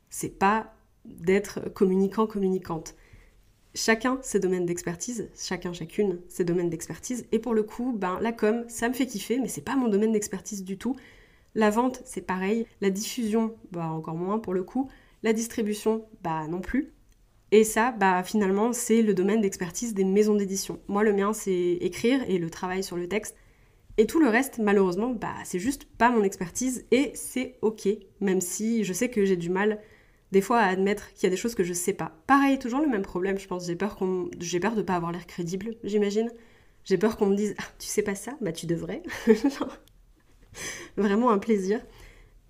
C'est 0.09 0.39
pas 0.39 0.75
d'être 1.05 1.69
communicant, 1.75 2.27
communicante 2.27 2.95
chacun 3.75 4.19
ses 4.23 4.41
domaines 4.41 4.67
d'expertise, 4.67 5.29
chacun 5.37 5.73
chacune 5.73 6.21
ses 6.29 6.45
domaines 6.45 6.71
d'expertise. 6.71 7.27
Et 7.33 7.39
pour 7.39 7.55
le 7.55 7.63
coup, 7.63 7.93
ben 7.97 8.19
la 8.21 8.33
com, 8.33 8.65
ça 8.69 8.89
me 8.89 8.95
fait 8.95 9.07
kiffer, 9.07 9.39
mais 9.39 9.49
c'est 9.49 9.61
pas 9.61 9.77
mon 9.77 9.89
domaine 9.89 10.13
d'expertise 10.13 10.65
du 10.65 10.79
tout. 10.79 10.97
La 11.55 11.71
vente, 11.71 12.01
c'est 12.05 12.21
pareil. 12.21 12.67
La 12.81 12.91
diffusion, 12.91 13.55
bah 13.73 13.87
encore 13.87 14.15
moins 14.15 14.39
pour 14.39 14.55
le 14.55 14.63
coup. 14.63 14.89
La 15.23 15.33
distribution, 15.33 16.07
bah 16.23 16.47
non 16.49 16.61
plus. 16.61 16.93
Et 17.53 17.65
ça, 17.65 17.93
bah 17.93 18.23
finalement, 18.23 18.73
c'est 18.73 19.03
le 19.03 19.15
domaine 19.15 19.41
d'expertise 19.41 19.95
des 19.95 20.05
maisons 20.05 20.37
d'édition. 20.37 20.79
Moi, 20.87 21.03
le 21.03 21.13
mien, 21.13 21.33
c'est 21.33 21.79
écrire 21.81 22.23
et 22.29 22.39
le 22.39 22.49
travail 22.49 22.85
sur 22.85 22.97
le 22.97 23.09
texte. 23.09 23.37
Et 23.99 24.07
tout 24.07 24.21
le 24.21 24.29
reste, 24.29 24.59
malheureusement, 24.59 25.11
bah 25.11 25.35
c'est 25.45 25.59
juste 25.59 25.85
pas 25.85 26.11
mon 26.11 26.23
expertise 26.23 26.87
et 26.91 27.11
c'est 27.15 27.57
ok, 27.61 27.89
même 28.21 28.41
si 28.41 28.85
je 28.85 28.93
sais 28.93 29.11
que 29.11 29.25
j'ai 29.25 29.37
du 29.37 29.51
mal 29.51 29.81
des 30.33 30.41
fois 30.41 30.59
à 30.59 30.67
admettre 30.67 31.13
qu'il 31.13 31.25
y 31.25 31.27
a 31.27 31.31
des 31.31 31.37
choses 31.37 31.55
que 31.55 31.65
je 31.65 31.73
sais 31.73 31.93
pas. 31.93 32.13
Pareil, 32.27 32.59
toujours 32.59 32.81
le 32.81 32.89
même 32.89 33.03
problème, 33.03 33.39
je 33.39 33.47
pense. 33.47 33.67
J'ai 33.67 33.77
peur 33.77 33.97
qu'on, 33.97 34.31
j'ai 34.39 34.61
peur 34.61 34.75
de 34.75 34.83
pas 34.83 34.97
avoir 34.97 35.13
l'air 35.13 35.27
crédible, 35.27 35.77
j'imagine. 35.85 36.31
J'ai 36.85 36.99
peur 36.99 37.17
qu'on 37.17 37.27
me 37.27 37.37
dise, 37.37 37.55
ah, 37.59 37.65
tu 37.79 37.87
sais 37.87 38.03
pas 38.03 38.15
ça, 38.15 38.33
bah 38.41 38.53
tu 38.53 38.67
devrais. 38.67 39.03
Vraiment 40.97 41.31
un 41.31 41.39
plaisir. 41.39 41.81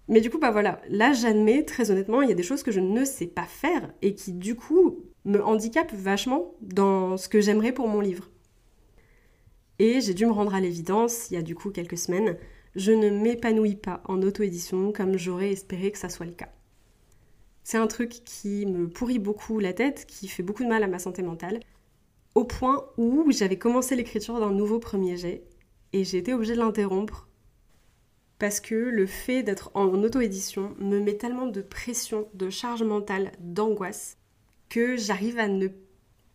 Mais 0.08 0.20
du 0.20 0.30
coup, 0.30 0.38
bah 0.38 0.50
voilà, 0.50 0.80
là 0.88 1.12
j'admets 1.12 1.64
très 1.64 1.90
honnêtement, 1.90 2.22
il 2.22 2.28
y 2.28 2.32
a 2.32 2.34
des 2.34 2.42
choses 2.42 2.62
que 2.62 2.72
je 2.72 2.80
ne 2.80 3.04
sais 3.04 3.26
pas 3.26 3.44
faire 3.44 3.92
et 4.02 4.14
qui 4.14 4.32
du 4.32 4.56
coup 4.56 5.04
me 5.24 5.42
handicapent 5.42 5.94
vachement 5.94 6.54
dans 6.60 7.16
ce 7.16 7.28
que 7.28 7.40
j'aimerais 7.40 7.72
pour 7.72 7.88
mon 7.88 8.00
livre. 8.00 8.28
Et 9.78 10.00
j'ai 10.00 10.14
dû 10.14 10.26
me 10.26 10.32
rendre 10.32 10.54
à 10.54 10.60
l'évidence, 10.60 11.30
il 11.30 11.34
y 11.34 11.36
a 11.36 11.42
du 11.42 11.54
coup 11.54 11.70
quelques 11.70 11.96
semaines, 11.96 12.36
je 12.76 12.92
ne 12.92 13.08
m'épanouis 13.08 13.76
pas 13.76 14.02
en 14.06 14.20
auto-édition 14.22 14.92
comme 14.92 15.16
j'aurais 15.16 15.52
espéré 15.52 15.90
que 15.90 15.98
ça 15.98 16.08
soit 16.08 16.26
le 16.26 16.32
cas. 16.32 16.50
C'est 17.62 17.78
un 17.78 17.86
truc 17.86 18.10
qui 18.24 18.66
me 18.66 18.88
pourrit 18.88 19.18
beaucoup 19.18 19.58
la 19.58 19.72
tête, 19.72 20.06
qui 20.06 20.28
fait 20.28 20.42
beaucoup 20.42 20.64
de 20.64 20.68
mal 20.68 20.82
à 20.82 20.88
ma 20.88 20.98
santé 20.98 21.22
mentale, 21.22 21.60
au 22.34 22.44
point 22.44 22.86
où 22.96 23.30
j'avais 23.30 23.58
commencé 23.58 23.96
l'écriture 23.96 24.40
d'un 24.40 24.52
nouveau 24.52 24.78
premier 24.78 25.16
jet 25.16 25.44
et 25.92 26.04
j'ai 26.04 26.18
été 26.18 26.32
obligée 26.32 26.54
de 26.54 26.60
l'interrompre 26.60 27.28
parce 28.38 28.60
que 28.60 28.74
le 28.74 29.06
fait 29.06 29.42
d'être 29.42 29.70
en 29.74 30.02
auto-édition 30.02 30.74
me 30.78 30.98
met 30.98 31.16
tellement 31.16 31.46
de 31.46 31.60
pression, 31.60 32.26
de 32.32 32.48
charge 32.48 32.82
mentale, 32.82 33.32
d'angoisse 33.38 34.16
que 34.70 34.96
j'arrive 34.96 35.38
à 35.38 35.46
ne 35.46 35.68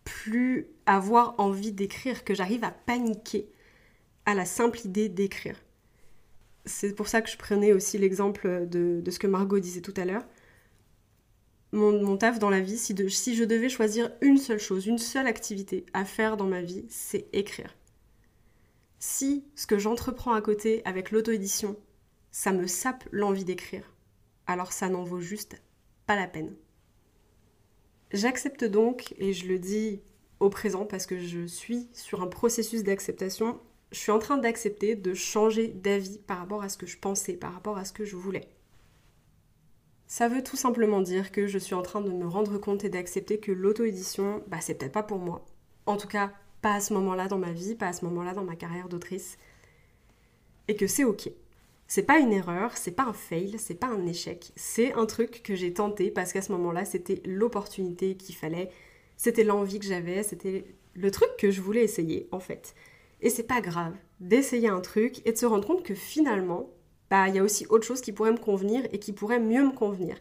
plus 0.04 0.68
avoir 0.86 1.34
envie 1.40 1.72
d'écrire, 1.72 2.24
que 2.24 2.36
j'arrive 2.36 2.64
à 2.64 2.70
paniquer 2.70 3.50
à 4.26 4.36
la 4.36 4.46
simple 4.46 4.80
idée 4.86 5.10
d'écrire. 5.10 5.56
C'est 6.66 6.94
pour 6.94 7.08
ça 7.08 7.22
que 7.22 7.30
je 7.30 7.38
prenais 7.38 7.74
aussi 7.74 7.98
l'exemple 7.98 8.68
de, 8.68 9.02
ce 9.10 9.18
que 9.18 9.28
Margot 9.28 9.60
disait 9.60 9.82
tout 9.82 9.94
à 9.98 10.06
l'heure. 10.06 10.26
Mon, 11.72 12.16
taf 12.18 12.40
dans 12.40 12.50
la 12.50 12.62
vie, 12.62 12.78
si, 12.78 12.96
si 13.10 13.36
je 13.36 13.44
devais 13.44 13.70
choisir 13.70 14.12
une 14.22 14.38
seule 14.38 14.60
chose, 14.60 14.88
une 14.88 14.98
seule 14.98 15.28
activité 15.28 15.86
à 15.94 16.06
faire 16.06 16.38
dans 16.38 16.46
ma 16.46 16.62
vie, 16.62 16.86
c'est 16.90 17.28
écrire. 17.34 17.76
Si 19.00 19.44
ce 19.56 19.68
que 19.68 19.78
j'entreprends 19.78 20.34
à 20.34 20.42
côté 20.42 20.82
avec 20.86 21.12
l'auto-édition, 21.12 21.76
ça 22.32 22.52
me 22.52 22.68
sape 22.68 23.04
l'envie 23.12 23.46
d'écrire, 23.46 23.94
alors 24.48 24.72
ça 24.72 24.90
n'en 24.90 25.04
vaut 25.04 25.20
juste 25.20 25.62
pas 26.06 26.16
la 26.16 26.28
peine. 26.28 26.56
J'accepte 28.12 28.64
donc, 28.64 29.14
et 29.18 29.34
je 29.34 29.48
le 29.48 29.60
dis 29.60 30.02
au 30.40 30.50
présent 30.50 30.86
parce 30.86 31.06
que 31.06 31.20
je 31.20 31.46
suis 31.46 31.90
sur 31.94 32.22
un 32.22 32.28
processus 32.28 32.84
d'acceptation, 32.84 33.60
je 33.92 34.00
suis 34.00 34.12
en 34.12 34.20
train 34.20 34.38
d'accepter 34.38 34.96
de 34.96 35.14
changer 35.14 35.68
d'avis 35.68 36.20
par 36.20 36.40
rapport 36.40 36.64
à 36.64 36.70
ce 36.70 36.78
que 36.78 36.86
je 36.86 36.98
pensais, 36.98 37.34
par 37.34 37.54
rapport 37.54 37.78
à 37.78 37.86
ce 37.86 37.94
que 37.94 38.06
je 38.06 38.16
voulais. 38.16 38.50
Ça 40.08 40.28
veut 40.28 40.44
tout 40.44 40.56
simplement 40.56 41.02
dire 41.02 41.32
que 41.32 41.48
je 41.48 41.58
suis 41.58 41.74
en 41.74 41.82
train 41.82 42.02
de 42.02 42.12
me 42.12 42.28
rendre 42.28 42.58
compte 42.58 42.84
et 42.84 42.90
d'accepter 42.90 43.40
que 43.40 43.52
l'auto-édition, 43.52 44.44
bah, 44.48 44.62
c'est 44.62 44.76
peut-être 44.76 44.92
pas 44.92 45.04
pour 45.04 45.18
moi. 45.18 45.46
En 45.86 45.98
tout 45.98 46.08
cas, 46.08 46.32
pas 46.62 46.76
à 46.76 46.80
ce 46.80 46.94
moment-là 46.94 47.28
dans 47.28 47.38
ma 47.40 47.52
vie, 47.52 47.76
pas 47.76 47.88
à 47.88 47.94
ce 47.94 48.06
moment-là 48.06 48.34
dans 48.34 48.44
ma 48.44 48.56
carrière 48.56 48.88
d'autrice. 48.88 49.38
Et 50.68 50.76
que 50.76 50.88
c'est 50.88 51.04
ok. 51.04 51.30
C'est 51.88 52.04
pas 52.04 52.20
une 52.20 52.34
erreur, 52.34 52.78
c'est 52.78 52.92
pas 52.92 53.04
un 53.04 53.14
fail, 53.14 53.58
c'est 53.60 53.76
pas 53.76 53.88
un 53.88 54.06
échec. 54.06 54.52
C'est 54.56 54.94
un 54.94 55.06
truc 55.06 55.44
que 55.44 55.56
j'ai 55.56 55.74
tenté 55.74 56.10
parce 56.10 56.34
qu'à 56.34 56.42
ce 56.42 56.52
moment-là, 56.54 56.86
c'était 56.86 57.22
l'opportunité 57.26 58.16
qu'il 58.16 58.36
fallait, 58.36 58.72
c'était 59.18 59.44
l'envie 59.44 59.80
que 59.80 59.86
j'avais, 59.86 60.24
c'était 60.24 60.66
le 60.96 61.12
truc 61.12 61.30
que 61.38 61.52
je 61.52 61.62
voulais 61.62 61.84
essayer 61.84 62.28
en 62.32 62.40
fait. 62.40 62.74
Et 63.22 63.30
c'est 63.30 63.44
pas 63.44 63.62
grave 63.62 63.94
d'essayer 64.20 64.68
un 64.68 64.82
truc 64.82 65.22
et 65.26 65.32
de 65.32 65.38
se 65.38 65.46
rendre 65.46 65.68
compte 65.68 65.84
que 65.84 65.94
finalement, 65.94 66.70
bah 67.10 67.28
il 67.28 67.36
y 67.36 67.40
a 67.40 67.44
aussi 67.44 67.66
autre 67.68 67.86
chose 67.86 68.02
qui 68.02 68.12
pourrait 68.12 68.32
me 68.32 68.38
convenir 68.38 68.84
et 68.92 69.00
qui 69.00 69.14
pourrait 69.14 69.40
mieux 69.40 69.64
me 69.64 69.72
convenir. 69.72 70.18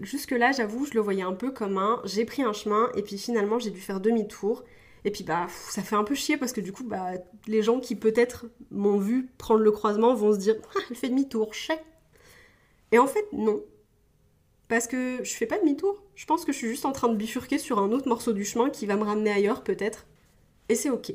Jusque-là, 0.00 0.52
j'avoue, 0.52 0.86
je 0.86 0.94
le 0.94 1.00
voyais 1.00 1.22
un 1.22 1.34
peu 1.34 1.52
comme 1.52 1.78
un 1.78 2.00
j'ai 2.04 2.24
pris 2.24 2.42
un 2.42 2.52
chemin 2.52 2.90
et 2.96 3.02
puis 3.02 3.18
finalement 3.18 3.58
j'ai 3.58 3.70
dû 3.70 3.80
faire 3.80 4.00
demi-tour. 4.00 4.64
Et 5.04 5.10
puis 5.10 5.22
bah 5.22 5.46
ça 5.50 5.82
fait 5.82 5.96
un 5.96 6.04
peu 6.04 6.14
chier 6.14 6.36
parce 6.36 6.52
que 6.52 6.60
du 6.60 6.72
coup 6.72 6.84
bah 6.84 7.12
les 7.46 7.62
gens 7.62 7.78
qui 7.80 7.94
peut-être 7.94 8.46
m'ont 8.70 8.98
vu 8.98 9.28
prendre 9.38 9.60
le 9.60 9.70
croisement 9.70 10.14
vont 10.14 10.32
se 10.32 10.38
dire 10.38 10.56
ah, 10.76 10.80
elle 10.90 10.96
fait 10.96 11.08
demi-tour, 11.08 11.54
chais. 11.54 11.80
Et 12.92 12.98
en 12.98 13.06
fait 13.06 13.26
non. 13.32 13.62
Parce 14.68 14.86
que 14.86 15.22
je 15.22 15.34
fais 15.34 15.46
pas 15.46 15.58
demi-tour. 15.58 16.02
Je 16.14 16.26
pense 16.26 16.44
que 16.44 16.52
je 16.52 16.58
suis 16.58 16.68
juste 16.68 16.86
en 16.86 16.92
train 16.92 17.08
de 17.08 17.16
bifurquer 17.16 17.58
sur 17.58 17.78
un 17.78 17.92
autre 17.92 18.08
morceau 18.08 18.32
du 18.32 18.44
chemin 18.44 18.70
qui 18.70 18.86
va 18.86 18.96
me 18.96 19.04
ramener 19.04 19.30
ailleurs 19.30 19.62
peut-être. 19.62 20.06
Et 20.68 20.74
c'est 20.74 20.90
ok. 20.90 21.12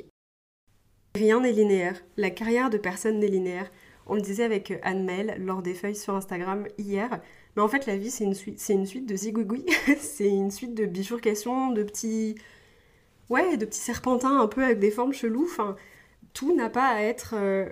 Rien 1.14 1.40
n'est 1.40 1.52
linéaire. 1.52 2.00
La 2.16 2.30
carrière 2.30 2.70
de 2.70 2.78
personne 2.78 3.18
n'est 3.18 3.28
linéaire. 3.28 3.70
On 4.06 4.14
le 4.14 4.20
disait 4.20 4.44
avec 4.44 4.72
Anne 4.82 5.04
Mel 5.04 5.36
lors 5.44 5.62
des 5.62 5.74
feuilles 5.74 5.96
sur 5.96 6.14
Instagram 6.14 6.66
hier. 6.78 7.20
Mais 7.56 7.62
en 7.62 7.68
fait, 7.68 7.86
la 7.86 7.96
vie, 7.96 8.10
c'est 8.10 8.24
une 8.24 8.34
suite, 8.34 8.62
une 8.68 8.86
suite 8.86 9.06
de 9.06 9.16
zigouigoui. 9.16 9.66
c'est 9.98 10.28
une 10.28 10.50
suite 10.50 10.74
de 10.74 10.86
bifurcations, 10.86 11.70
de 11.70 11.82
petits. 11.82 12.36
Ouais, 13.28 13.56
de 13.56 13.64
petits 13.64 13.80
serpentins 13.80 14.40
un 14.40 14.48
peu 14.48 14.64
avec 14.64 14.78
des 14.78 14.90
formes 14.90 15.12
cheloues. 15.12 15.44
Enfin, 15.44 15.76
tout 16.34 16.54
n'a 16.54 16.68
pas 16.68 16.88
à 16.88 17.02
être 17.02 17.34
euh, 17.36 17.66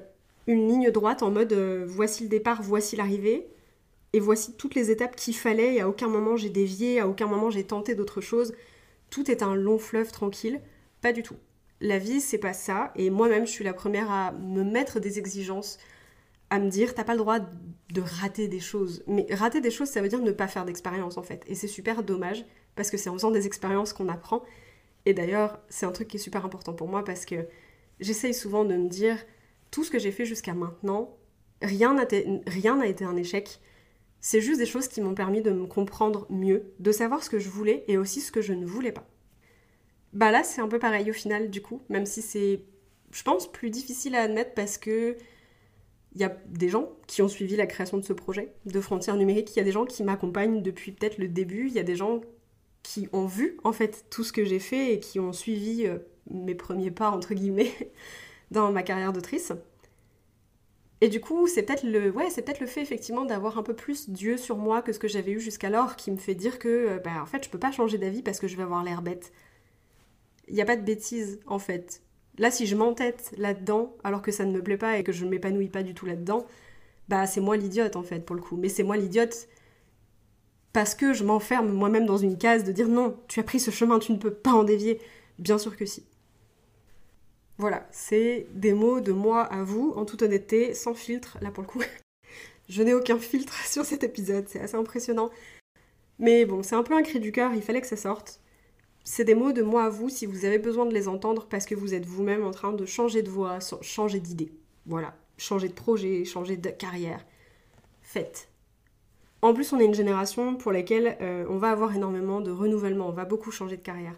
une 0.47 0.69
ligne 0.69 0.91
droite 0.91 1.23
en 1.23 1.31
mode 1.31 1.53
euh, 1.53 1.85
voici 1.87 2.23
le 2.23 2.29
départ, 2.29 2.63
voici 2.63 2.97
l'arrivée. 2.97 3.49
Et 4.13 4.21
voici 4.21 4.55
toutes 4.57 4.75
les 4.75 4.91
étapes 4.91 5.17
qu'il 5.17 5.35
fallait. 5.37 5.75
Et 5.75 5.81
à 5.81 5.89
aucun 5.89 6.09
moment 6.09 6.37
j'ai 6.37 6.51
dévié, 6.51 7.01
à 7.01 7.09
aucun 7.09 7.27
moment 7.27 7.51
j'ai 7.51 7.65
tenté 7.65 7.95
d'autre 7.95 8.21
chose. 8.21 8.55
Tout 9.11 9.31
est 9.31 9.43
un 9.43 9.55
long 9.55 9.79
fleuve 9.79 10.13
tranquille. 10.13 10.61
Pas 11.03 11.13
du 11.13 11.23
tout 11.23 11.37
la 11.81 11.99
vie, 11.99 12.21
c'est 12.21 12.39
pas 12.39 12.53
ça. 12.53 12.93
Et 12.97 13.11
moi-même, 13.11 13.47
je 13.47 13.53
suis 13.53 13.65
la 13.65 13.73
première 13.73 14.11
à 14.11 14.33
me 14.33 14.65
mettre 14.65 15.01
des 15.01 15.19
exigences, 15.19 15.79
à 16.51 16.59
me 16.59 16.69
dire, 16.69 16.95
t'as 16.95 17.05
pas 17.05 17.13
le 17.13 17.19
droit 17.19 17.39
de 17.41 18.01
rater 18.01 18.49
des 18.49 18.61
choses. 18.61 19.03
Mais 19.07 19.27
rater 19.31 19.61
des 19.61 19.71
choses, 19.71 19.89
ça 19.89 20.01
veut 20.01 20.09
dire 20.09 20.21
ne 20.21 20.31
pas 20.31 20.49
faire 20.49 20.65
d'expérience, 20.65 21.17
en 21.17 21.23
fait. 21.23 21.43
Et 21.47 21.55
c'est 21.55 21.69
super 21.69 22.03
dommage, 22.03 22.45
parce 22.75 22.91
que 22.91 22.97
c'est 22.97 23.11
en 23.11 23.15
faisant 23.15 23.31
des 23.31 23.47
expériences 23.47 23.93
qu'on 23.93 24.09
apprend. 24.09 24.43
Et 25.07 25.15
d'ailleurs, 25.15 25.61
c'est 25.69 25.87
un 25.87 25.93
truc 25.93 26.09
qui 26.09 26.17
est 26.17 26.21
super 26.21 26.45
important 26.45 26.73
pour 26.73 26.89
moi, 26.89 27.05
parce 27.05 27.25
que 27.25 27.47
j'essaye 28.01 28.35
souvent 28.35 28.65
de 28.65 28.77
me 28.77 28.89
dire, 28.89 29.19
tout 29.71 29.85
ce 29.85 29.91
que 29.91 29.99
j'ai 29.99 30.13
fait 30.13 30.25
jusqu'à 30.25 30.55
maintenant, 30.55 31.17
rien 31.63 31.95
n'a 31.95 32.05
été 32.05 33.05
un 33.05 33.17
échec. 33.17 33.61
C'est 34.21 34.41
juste 34.41 34.59
des 34.59 34.67
choses 34.67 34.89
qui 34.89 35.01
m'ont 35.01 35.15
permis 35.15 35.43
de 35.43 35.51
me 35.51 35.67
comprendre 35.67 36.27
mieux, 36.31 36.73
de 36.79 36.93
savoir 36.93 37.23
ce 37.23 37.31
que 37.31 37.39
je 37.39 37.49
voulais 37.49 37.85
et 37.89 37.99
aussi 37.99 38.21
ce 38.21 38.33
que 38.33 38.43
je 38.43 38.53
ne 38.53 38.67
voulais 38.67 38.93
pas. 38.93 39.07
Bah 40.13 40.31
là, 40.31 40.43
c'est 40.43 40.61
un 40.61 40.69
peu 40.69 40.79
pareil 40.79 41.11
au 41.11 41.15
final, 41.15 41.51
du 41.51 41.63
coup, 41.63 41.83
même 41.89 42.07
si 42.07 42.23
c'est, 42.23 42.65
je 43.13 43.23
pense, 43.23 43.51
plus 43.51 43.71
difficile 43.71 44.15
à 44.15 44.23
admettre 44.23 44.55
parce 44.55 44.79
que 44.79 45.17
il 46.15 46.21
y 46.21 46.25
a 46.25 46.37
des 46.47 46.69
gens 46.69 46.91
qui 47.07 47.23
ont 47.23 47.29
suivi 47.29 47.57
la 47.57 47.67
création 47.67 47.99
de 47.99 48.05
ce 48.05 48.13
projet 48.13 48.53
de 48.67 48.81
frontières 48.81 49.17
numériques, 49.17 49.55
il 49.55 49.59
y 49.59 49.63
a 49.63 49.65
des 49.65 49.73
gens 49.73 49.85
qui 49.85 50.03
m'accompagnent 50.03 50.63
depuis 50.63 50.93
peut-être 50.93 51.19
le 51.19 51.29
début, 51.29 51.69
il 51.69 51.75
y 51.75 51.79
a 51.79 51.85
des 51.85 51.97
gens 51.97 52.21
qui 52.83 53.09
ont 53.13 53.27
vu 53.27 53.59
en 53.65 53.73
fait 53.73 54.07
tout 54.11 54.25
ce 54.25 54.33
que 54.33 54.45
j'ai 54.45 54.59
fait 54.59 54.95
et 54.95 55.01
qui 55.01 55.21
ont 55.21 55.33
suivi 55.33 55.87
euh, 55.87 55.99
mes 56.31 56.55
premiers 56.55 56.91
pas 56.91 57.11
entre 57.11 57.35
guillemets 57.35 57.73
dans 58.51 58.73
ma 58.73 58.83
carrière 58.83 59.13
d'autrice. 59.13 59.53
Et 61.01 61.09
du 61.09 61.21
coup, 61.21 61.47
c'est 61.47 61.63
peut-être 61.63 61.85
le, 61.85 62.11
ouais, 62.11 62.29
c'est 62.29 62.43
peut-être 62.43 62.59
le 62.59 62.67
fait 62.67 62.83
effectivement 62.83 63.25
d'avoir 63.25 63.57
un 63.57 63.63
peu 63.63 63.75
plus 63.75 64.11
Dieu 64.11 64.37
sur 64.37 64.57
moi 64.57 64.83
que 64.83 64.93
ce 64.93 64.99
que 64.99 65.07
j'avais 65.07 65.31
eu 65.31 65.41
jusqu'alors 65.41 65.95
qui 65.95 66.11
me 66.11 66.17
fait 66.17 66.35
dire 66.35 66.59
que, 66.59 66.69
euh, 66.69 66.99
bah, 66.99 67.23
en 67.23 67.27
fait, 67.27 67.45
je 67.45 67.51
peux 67.51 67.59
pas 67.59 67.71
changer 67.71 67.99
d'avis 67.99 68.23
parce 68.23 68.41
que 68.41 68.49
je 68.49 68.57
vais 68.57 68.65
avoir 68.65 68.83
l'air 68.83 69.01
bête 69.01 69.33
il 70.49 70.55
n'y 70.55 70.63
a 70.63 70.65
pas 70.65 70.77
de 70.77 70.83
bêtises 70.83 71.41
en 71.47 71.59
fait. 71.59 72.03
Là, 72.39 72.51
si 72.51 72.67
je 72.67 72.77
m'entête 72.77 73.33
là-dedans, 73.37 73.97
alors 74.05 74.23
que 74.23 74.31
ça 74.31 74.45
ne 74.45 74.53
me 74.53 74.63
plaît 74.63 74.77
pas 74.77 74.99
et 74.99 75.05
que 75.05 75.13
je 75.13 75.25
ne 75.25 75.31
m'épanouis 75.31 75.69
pas 75.69 75.83
du 75.83 75.95
tout 75.95 76.07
là-dedans, 76.07 76.47
bah 77.09 77.27
c'est 77.27 77.41
moi 77.41 77.57
l'idiote 77.57 77.97
en 77.97 78.03
fait 78.03 78.21
pour 78.21 78.37
le 78.37 78.43
coup. 78.43 78.57
Mais 78.57 78.69
c'est 78.69 78.83
moi 78.83 78.97
l'idiote 78.97 79.49
parce 80.73 80.95
que 80.95 81.13
je 81.13 81.25
m'enferme 81.25 81.73
moi-même 81.73 82.07
dans 82.07 82.19
une 82.19 82.39
case 82.39 82.65
de 82.65 82.73
dire 82.73 82.89
non, 82.89 83.17
tu 83.27 83.41
as 83.41 83.43
pris 83.43 83.59
ce 83.59 83.71
chemin, 83.71 83.99
tu 83.99 84.13
ne 84.13 84.19
peux 84.19 84.33
pas 84.33 84.53
en 84.53 84.65
dévier. 84.65 85.01
Bien 85.39 85.59
sûr 85.59 85.77
que 85.77 85.87
si. 85.87 86.05
Voilà, 87.59 87.89
c'est 87.91 88.47
des 88.55 88.73
mots 88.73 89.01
de 89.01 89.11
moi 89.11 89.43
à 89.43 89.65
vous, 89.65 89.93
en 89.97 90.05
toute 90.05 90.23
honnêteté, 90.23 90.75
sans 90.75 90.95
filtre, 90.95 91.39
là 91.41 91.51
pour 91.51 91.63
le 91.63 91.69
coup. 91.69 91.83
je 92.69 92.83
n'ai 92.83 92.95
aucun 92.95 93.19
filtre 93.19 93.55
sur 93.67 93.85
cet 93.85 94.05
épisode, 94.05 94.47
c'est 94.49 94.61
assez 94.61 94.77
impressionnant. 94.77 95.31
Mais 96.21 96.45
bon, 96.45 96.63
c'est 96.63 96.77
un 96.77 96.83
peu 96.85 96.95
un 96.95 97.03
cri 97.03 97.19
du 97.19 97.33
cœur, 97.33 97.53
il 97.55 97.63
fallait 97.63 97.81
que 97.81 97.87
ça 97.87 97.97
sorte 97.97 98.41
c'est 99.11 99.25
des 99.25 99.35
mots 99.35 99.53
de 99.53 99.63
moi 99.63 99.85
à 99.85 99.89
vous 99.89 100.11
si 100.11 100.27
vous 100.27 100.45
avez 100.45 100.59
besoin 100.59 100.85
de 100.85 100.93
les 100.93 101.09
entendre 101.09 101.47
parce 101.49 101.65
que 101.65 101.75
vous 101.75 101.95
êtes 101.95 102.05
vous-même 102.05 102.45
en 102.45 102.51
train 102.51 102.75
de 102.75 102.85
changer 102.85 103.23
de 103.23 103.31
voix, 103.31 103.59
changer 103.81 104.21
d'idée. 104.21 104.53
Voilà, 104.85 105.17
changer 105.39 105.69
de 105.69 105.73
projet, 105.73 106.27
changer 106.27 106.59
de 106.59 106.69
carrière. 106.69 107.25
Faites. 108.03 108.51
En 109.41 109.55
plus, 109.55 109.73
on 109.73 109.81
est 109.81 109.87
une 109.87 109.95
génération 109.95 110.57
pour 110.57 110.73
laquelle 110.73 111.17
euh, 111.23 111.47
on 111.49 111.57
va 111.57 111.71
avoir 111.71 111.97
énormément 111.97 112.43
de 112.43 112.51
renouvellement, 112.51 113.09
on 113.09 113.13
va 113.13 113.25
beaucoup 113.25 113.51
changer 113.51 113.79
de 113.79 113.83
carrière. 113.83 114.15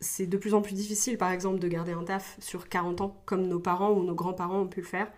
C'est 0.00 0.26
de 0.26 0.36
plus 0.36 0.52
en 0.52 0.62
plus 0.62 0.74
difficile, 0.74 1.16
par 1.16 1.30
exemple, 1.30 1.60
de 1.60 1.68
garder 1.68 1.92
un 1.92 2.02
taf 2.02 2.38
sur 2.40 2.68
40 2.68 3.00
ans, 3.00 3.22
comme 3.24 3.46
nos 3.46 3.60
parents 3.60 3.92
ou 3.92 4.02
nos 4.02 4.16
grands-parents 4.16 4.62
ont 4.62 4.66
pu 4.66 4.80
le 4.80 4.86
faire. 4.86 5.12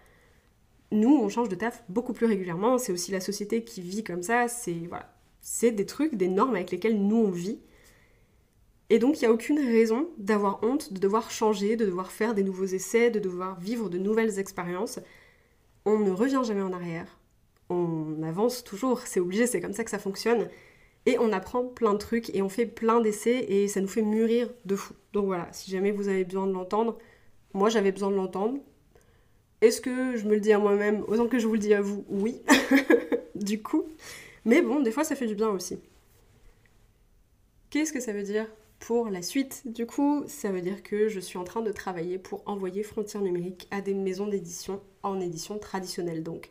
Nous, 0.93 1.17
on 1.17 1.31
change 1.31 1.49
de 1.49 1.55
taf 1.55 1.85
beaucoup 1.89 2.13
plus 2.13 2.27
régulièrement. 2.27 2.77
C'est 2.77 2.93
aussi 2.93 3.13
la 3.13 3.21
société 3.21 3.65
qui 3.65 3.81
vit 3.81 4.05
comme 4.05 4.23
ça. 4.23 4.47
C'est 4.47 4.87
voilà, 4.91 5.11
c'est 5.41 5.71
des 5.71 5.87
trucs, 5.87 6.17
des 6.17 6.29
normes 6.29 6.55
avec 6.55 6.71
lesquelles 6.71 7.01
nous 7.01 7.17
on 7.17 7.31
vit 7.31 7.61
et 8.91 8.99
donc 8.99 9.17
il 9.17 9.25
n'y 9.25 9.29
a 9.29 9.33
aucune 9.33 9.59
raison 9.59 10.09
d'avoir 10.19 10.63
honte, 10.65 10.93
de 10.93 10.99
devoir 10.99 11.31
changer, 11.31 11.77
de 11.77 11.87
devoir 11.87 12.11
faire 12.11 12.35
des 12.35 12.43
nouveaux 12.43 12.65
essais, 12.67 13.11
de 13.11 13.21
devoir 13.21 13.59
vivre 13.61 13.89
de 13.89 13.99
nouvelles 13.99 14.41
expériences. 14.41 14.99
On 15.87 16.01
ne 16.01 16.11
revient 16.11 16.43
jamais 16.45 16.61
en 16.61 16.73
arrière. 16.73 17.19
On 17.69 18.21
avance 18.25 18.65
toujours, 18.65 19.03
c'est 19.03 19.21
obligé, 19.21 19.47
c'est 19.47 19.61
comme 19.61 19.73
ça 19.73 19.85
que 19.85 19.91
ça 19.91 20.01
fonctionne. 20.01 20.49
Et 21.07 21.19
on 21.21 21.33
apprend 21.33 21.65
plein 21.65 21.93
de 21.93 21.99
trucs 21.99 22.35
et 22.35 22.43
on 22.43 22.49
fait 22.49 22.67
plein 22.67 23.01
d'essais 23.01 23.45
et 23.49 23.69
ça 23.69 23.81
nous 23.81 23.89
fait 23.89 24.03
mûrir 24.03 24.51
de 24.65 24.75
fou. 24.75 24.95
Donc 25.13 25.27
voilà, 25.27 25.49
si 25.53 25.71
jamais 25.71 25.93
vous 25.93 26.09
avez 26.09 26.25
besoin 26.25 26.49
de 26.49 26.53
l'entendre, 26.53 26.99
moi 27.55 27.69
j'avais 27.69 27.93
besoin 27.93 28.11
de 28.11 28.17
l'entendre. 28.17 28.59
Est-ce 29.61 29.81
que 29.81 30.17
je 30.17 30.27
me 30.27 30.35
le 30.35 30.41
dis 30.41 30.53
à 30.53 30.59
moi-même? 30.59 31.05
Autant 31.07 31.29
que 31.29 31.39
je 31.39 31.47
vous 31.47 31.53
le 31.53 31.59
dis 31.61 31.75
à 31.75 31.81
vous 31.81 32.05
Oui. 32.09 32.43
du 33.37 33.63
coup. 33.63 33.85
Mais 34.45 34.63
bon, 34.63 34.81
des 34.81 34.91
fois 34.91 35.05
ça 35.05 35.15
fait 35.15 35.27
du 35.27 35.37
bien 35.37 35.51
aussi. 35.51 35.79
Qu'est-ce 37.71 37.93
que 37.93 38.01
ça 38.01 38.13
veut 38.13 38.25
dire? 38.25 38.47
Pour 38.81 39.11
la 39.11 39.23
suite. 39.23 39.63
Du 39.67 39.87
coup, 39.87 40.25
ça 40.27 40.51
veut 40.51 40.63
dire 40.63 40.83
que 40.83 41.09
je 41.09 41.21
suis 41.21 41.39
en 41.39 41.45
train 41.45 41.63
de 41.63 41.71
travailler 41.71 42.19
pour 42.19 42.43
envoyer 42.47 42.83
Frontières 42.83 43.23
numériques 43.23 43.69
à 43.71 43.81
des 43.81 43.95
maisons 43.95 44.27
d'édition 44.27 44.83
en 45.03 45.21
édition 45.21 45.59
traditionnelle 45.59 46.25
donc. 46.25 46.51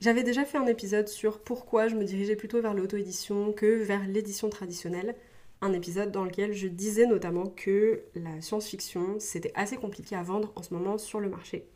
J'avais 0.00 0.22
déjà 0.22 0.44
fait 0.44 0.58
un 0.58 0.66
épisode 0.66 1.08
sur 1.08 1.40
pourquoi 1.40 1.88
je 1.88 1.96
me 1.96 2.04
dirigeais 2.04 2.36
plutôt 2.36 2.62
vers 2.62 2.74
l'auto-édition 2.74 3.52
que 3.52 3.82
vers 3.82 4.06
l'édition 4.06 4.48
traditionnelle. 4.48 5.16
Un 5.60 5.72
épisode 5.72 6.12
dans 6.12 6.24
lequel 6.24 6.52
je 6.52 6.68
disais 6.68 7.06
notamment 7.06 7.46
que 7.46 8.04
la 8.14 8.40
science-fiction, 8.40 9.16
c'était 9.18 9.50
assez 9.56 9.76
compliqué 9.76 10.14
à 10.14 10.22
vendre 10.22 10.52
en 10.54 10.62
ce 10.62 10.72
moment 10.72 10.98
sur 10.98 11.18
le 11.18 11.28
marché. 11.28 11.66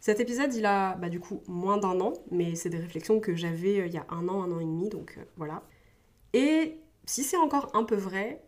Cet 0.00 0.18
épisode, 0.18 0.52
il 0.54 0.66
a 0.66 0.96
bah, 0.96 1.08
du 1.08 1.20
coup 1.20 1.40
moins 1.46 1.78
d'un 1.78 2.00
an, 2.00 2.14
mais 2.32 2.56
c'est 2.56 2.68
des 2.68 2.78
réflexions 2.78 3.20
que 3.20 3.36
j'avais 3.36 3.80
euh, 3.80 3.86
il 3.86 3.94
y 3.94 3.98
a 3.98 4.06
un 4.08 4.28
an, 4.28 4.42
un 4.42 4.50
an 4.50 4.58
et 4.58 4.64
demi, 4.64 4.88
donc 4.88 5.14
euh, 5.16 5.24
voilà. 5.36 5.62
Et 6.32 6.78
si 7.06 7.22
c'est 7.22 7.36
encore 7.36 7.70
un 7.74 7.84
peu 7.84 7.94
vrai, 7.94 8.42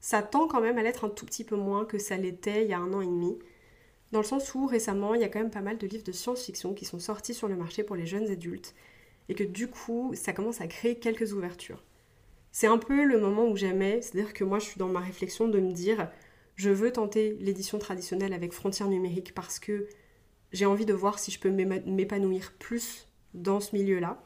ça 0.00 0.22
tend 0.22 0.46
quand 0.46 0.60
même 0.60 0.78
à 0.78 0.82
l'être 0.82 1.04
un 1.04 1.08
tout 1.10 1.26
petit 1.26 1.44
peu 1.44 1.56
moins 1.56 1.84
que 1.84 1.98
ça 1.98 2.16
l'était 2.16 2.64
il 2.64 2.70
y 2.70 2.72
a 2.72 2.78
un 2.78 2.92
an 2.92 3.00
et 3.00 3.06
demi. 3.06 3.38
Dans 4.12 4.20
le 4.20 4.24
sens 4.24 4.54
où 4.54 4.66
récemment, 4.66 5.14
il 5.14 5.20
y 5.20 5.24
a 5.24 5.28
quand 5.28 5.40
même 5.40 5.50
pas 5.50 5.60
mal 5.60 5.76
de 5.76 5.86
livres 5.86 6.04
de 6.04 6.12
science-fiction 6.12 6.72
qui 6.72 6.84
sont 6.84 6.98
sortis 6.98 7.34
sur 7.34 7.48
le 7.48 7.56
marché 7.56 7.82
pour 7.82 7.96
les 7.96 8.06
jeunes 8.06 8.30
adultes 8.30 8.74
et 9.28 9.34
que 9.34 9.44
du 9.44 9.68
coup, 9.68 10.12
ça 10.14 10.32
commence 10.32 10.60
à 10.60 10.66
créer 10.66 10.98
quelques 10.98 11.32
ouvertures. 11.34 11.82
C'est 12.52 12.66
un 12.66 12.78
peu 12.78 13.04
le 13.04 13.20
moment 13.20 13.46
où 13.46 13.56
j'aimais, 13.56 14.00
c'est-à-dire 14.00 14.32
que 14.32 14.44
moi 14.44 14.58
je 14.58 14.66
suis 14.66 14.78
dans 14.78 14.88
ma 14.88 15.00
réflexion 15.00 15.48
de 15.48 15.60
me 15.60 15.72
dire 15.72 16.10
je 16.54 16.70
veux 16.70 16.92
tenter 16.92 17.36
l'édition 17.40 17.78
traditionnelle 17.78 18.32
avec 18.32 18.52
Frontières 18.52 18.88
numériques 18.88 19.34
parce 19.34 19.58
que 19.58 19.88
j'ai 20.52 20.66
envie 20.66 20.86
de 20.86 20.94
voir 20.94 21.18
si 21.18 21.30
je 21.30 21.38
peux 21.38 21.50
m'épanouir 21.50 22.52
plus 22.58 23.08
dans 23.34 23.60
ce 23.60 23.76
milieu-là. 23.76 24.24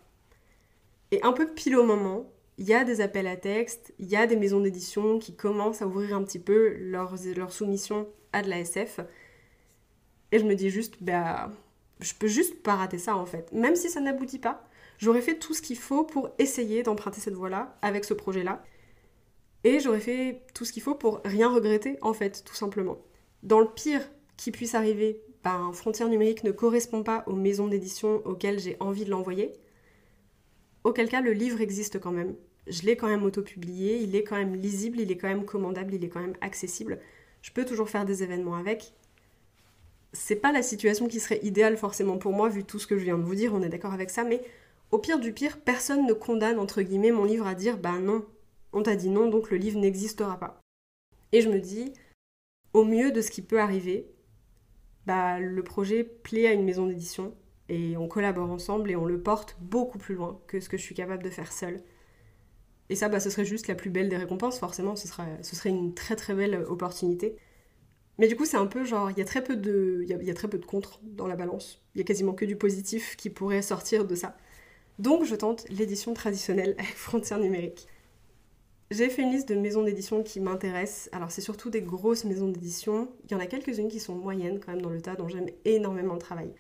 Et 1.11 1.23
un 1.25 1.33
peu 1.33 1.53
pile 1.53 1.77
au 1.77 1.85
moment, 1.85 2.32
il 2.59 2.67
y 2.67 2.75
a 2.75 2.85
des 2.85 3.01
appels 3.01 3.27
à 3.27 3.37
texte, 3.37 3.95
il 3.99 4.09
y 4.09 4.17
a 4.17 4.27
des 4.27 4.37
maisons 4.37 4.61
d'édition 4.61 5.19
qui 5.19 5.35
commencent 5.35 5.83
à 5.83 5.87
ouvrir 5.87 6.17
un 6.17 6.23
petit 6.23 6.39
peu 6.39 6.77
leurs, 6.79 7.15
leurs 7.37 7.53
soumissions 7.53 8.09
à 8.33 8.43
de 8.43 8.51
la 8.51 8.61
SF. 8.61 9.01
Et 10.33 10.39
je 10.39 10.45
me 10.45 10.55
dis 10.55 10.71
juste, 10.71 11.03
bah, 11.03 11.51
je 12.01 12.15
peux 12.15 12.27
juste 12.27 12.63
pas 12.63 12.77
rater 12.77 12.99
ça 12.99 13.17
en 13.17 13.27
fait. 13.27 13.53
Même 13.53 13.77
si 13.77 13.89
ça 13.91 14.01
n'aboutit 14.01 14.39
pas, 14.39 14.65
j'aurais 14.99 15.23
fait 15.23 15.39
tout 15.39 15.55
ce 15.55 15.63
qu'il 15.63 15.79
faut 15.79 16.05
pour 16.05 16.31
essayer 16.39 16.83
d'emprunter 16.83 17.21
cette 17.21 17.35
voie-là 17.35 17.77
avec 17.83 18.05
ce 18.05 18.15
projet-là. 18.15 18.63
Et 19.65 19.81
j'aurais 19.81 20.01
fait 20.01 20.43
tout 20.55 20.65
ce 20.65 20.73
qu'il 20.73 20.83
faut 20.83 20.95
pour 20.95 21.21
rien 21.25 21.49
regretter 21.49 21.99
en 22.03 22.13
fait, 22.13 22.45
tout 22.45 22.55
simplement. 22.55 22.99
Dans 23.43 23.61
le 23.61 23.69
pire 23.69 24.03
qui 24.37 24.51
puisse 24.51 24.75
arriver, 24.75 25.23
ben, 25.45 25.73
Frontière 25.73 26.09
numérique 26.09 26.45
ne 26.45 26.53
correspond 26.53 27.03
pas 27.03 27.25
aux 27.27 27.35
maisons 27.35 27.69
d'édition 27.69 28.23
auxquelles 28.25 28.61
j'ai 28.61 28.77
envie 28.81 29.05
de 29.05 29.11
l'envoyer. 29.11 29.53
Auquel 30.85 31.09
cas, 31.09 31.21
le 31.21 31.33
livre 31.33 31.61
existe 31.61 32.01
quand 32.01 32.13
même. 32.13 32.35
Je 32.67 32.83
l'ai 32.83 32.97
quand 32.97 33.09
même 33.09 33.25
auto-publié, 33.25 33.99
il 33.99 34.15
est 34.15 34.23
quand 34.23 34.37
même 34.37 34.55
lisible, 34.55 35.01
il 35.01 35.11
est 35.11 35.17
quand 35.17 35.29
même 35.29 35.45
commandable, 35.45 35.95
il 35.95 36.05
est 36.05 36.09
quand 36.09 36.21
même 36.21 36.37
accessible. 36.41 37.01
Je 37.43 37.51
peux 37.51 37.65
toujours 37.65 37.91
faire 37.91 38.05
des 38.05 38.23
événements 38.23 38.55
avec, 38.55 38.95
c'est 40.13 40.37
pas 40.37 40.53
la 40.53 40.63
situation 40.63 41.09
qui 41.09 41.21
serait 41.21 41.41
idéale 41.43 41.77
forcément 41.77 42.19
pour 42.19 42.33
moi, 42.33 42.49
vu 42.49 42.65
tout 42.65 42.79
ce 42.79 42.87
que 42.87 42.99
je 42.99 43.05
viens 43.05 43.19
de 43.19 43.25
vous 43.25 43.35
dire, 43.35 43.55
on 43.55 43.63
est 43.63 43.69
d'accord 43.69 43.93
avec 43.93 44.11
ça, 44.11 44.25
mais 44.25 44.43
au 44.91 44.99
pire 44.99 45.19
du 45.19 45.33
pire, 45.33 45.59
personne 45.61 46.07
ne 46.07 46.13
condamne, 46.13 46.59
entre 46.59 46.83
guillemets, 46.83 47.13
mon 47.13 47.25
livre 47.25 47.47
à 47.47 47.55
dire 47.55 47.79
bah 47.79 47.99
non, 47.99 48.25
on 48.73 48.83
t'a 48.83 48.95
dit 48.95 49.09
non, 49.09 49.29
donc 49.29 49.51
le 49.51 49.57
livre 49.57 49.81
n'existera 49.81 50.39
pas. 50.39 50.61
Et 51.33 51.41
je 51.41 51.49
me 51.49 51.59
dis, 51.59 51.93
au 52.75 52.85
mieux 52.85 53.11
de 53.11 53.23
ce 53.23 53.31
qui 53.31 53.43
peut 53.43 53.61
arriver, 53.61 54.07
bah 55.07 55.41
le 55.41 55.63
projet 55.63 56.05
plaît 56.05 56.47
à 56.47 56.53
une 56.53 56.65
maison 56.65 56.87
d'édition, 56.87 57.35
et 57.69 57.97
on 57.97 58.09
collabore 58.09 58.51
ensemble 58.51 58.91
et 58.91 58.97
on 58.97 59.05
le 59.05 59.21
porte 59.21 59.57
beaucoup 59.61 59.99
plus 59.99 60.15
loin 60.15 60.41
que 60.47 60.61
ce 60.61 60.69
que 60.69 60.77
je 60.77 60.83
suis 60.83 60.95
capable 60.95 61.23
de 61.23 61.31
faire 61.31 61.53
seule. 61.53 61.83
Et 62.89 62.97
ça, 62.97 63.09
bah, 63.09 63.21
ce 63.21 63.31
serait 63.31 63.45
juste 63.45 63.69
la 63.69 63.75
plus 63.75 63.91
belle 63.91 64.09
des 64.09 64.17
récompenses, 64.17 64.59
forcément, 64.59 64.97
ce 64.97 65.09
serait 65.09 65.71
une 65.71 65.95
très 65.95 66.17
très 66.17 66.35
belle 66.35 66.57
opportunité. 66.69 67.37
Mais 68.19 68.29
du 68.29 68.37
coup, 68.37 68.45
c'est 68.45 68.57
un 68.57 68.67
peu 68.67 68.85
genre, 68.85 69.11
il 69.11 69.19
y 69.19 69.23
a 69.23 69.25
très 69.25 69.43
peu 69.43 69.57
de, 69.57 70.01
il 70.03 70.27
y, 70.27 70.31
a, 70.31 70.35
très 70.35 70.49
peu 70.49 70.59
de 70.59 70.67
contre 70.67 71.01
dans 71.03 71.27
la 71.27 71.37
balance. 71.37 71.83
Il 71.95 71.99
y 71.99 72.01
a 72.03 72.05
quasiment 72.05 72.35
que 72.35 72.45
du 72.45 72.57
positif 72.57 73.17
qui 73.17 73.31
pourrait 73.31 73.63
sortir 73.63 74.05
de 74.05 74.15
ça. 74.15 74.37
Donc, 74.99 75.25
je 75.25 75.35
tente 75.35 75.69
l'édition 75.71 76.13
traditionnelle 76.13 76.75
avec 76.79 76.95
Frontières 76.95 77.39
numériques. 77.39 77.89
J'ai 78.91 79.09
fait 79.09 79.23
une 79.23 79.31
liste 79.31 79.49
de 79.49 79.55
maisons 79.55 79.83
d'édition 79.83 80.23
qui 80.23 80.39
m'intéressent. 80.39 81.09
Alors, 81.13 81.31
c'est 81.31 81.41
surtout 81.41 81.71
des 81.71 81.81
grosses 81.81 82.25
maisons 82.25 82.49
d'édition. 82.49 83.09
Il 83.25 83.33
y 83.33 83.35
en 83.35 83.41
a 83.41 83.47
quelques-unes 83.47 83.89
qui 83.89 84.01
sont 84.01 84.15
moyennes 84.15 84.61
quand 84.61 84.73
même 84.73 84.83
dans 84.83 84.91
le 84.91 85.01
tas, 85.01 85.17
dont 85.17 85.29
j'aime 85.29 85.47
énormément 85.65 86.13
le 86.13 86.21
travail. 86.21 86.53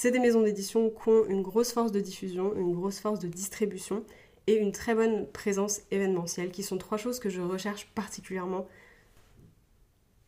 C'est 0.00 0.12
des 0.12 0.20
maisons 0.20 0.42
d'édition 0.42 0.90
qui 0.90 1.08
ont 1.08 1.26
une 1.26 1.42
grosse 1.42 1.72
force 1.72 1.90
de 1.90 1.98
diffusion, 1.98 2.54
une 2.54 2.72
grosse 2.72 3.00
force 3.00 3.18
de 3.18 3.26
distribution 3.26 4.04
et 4.46 4.54
une 4.54 4.70
très 4.70 4.94
bonne 4.94 5.26
présence 5.26 5.80
événementielle, 5.90 6.52
qui 6.52 6.62
sont 6.62 6.78
trois 6.78 6.98
choses 6.98 7.18
que 7.18 7.28
je 7.28 7.40
recherche 7.40 7.88
particulièrement 7.96 8.68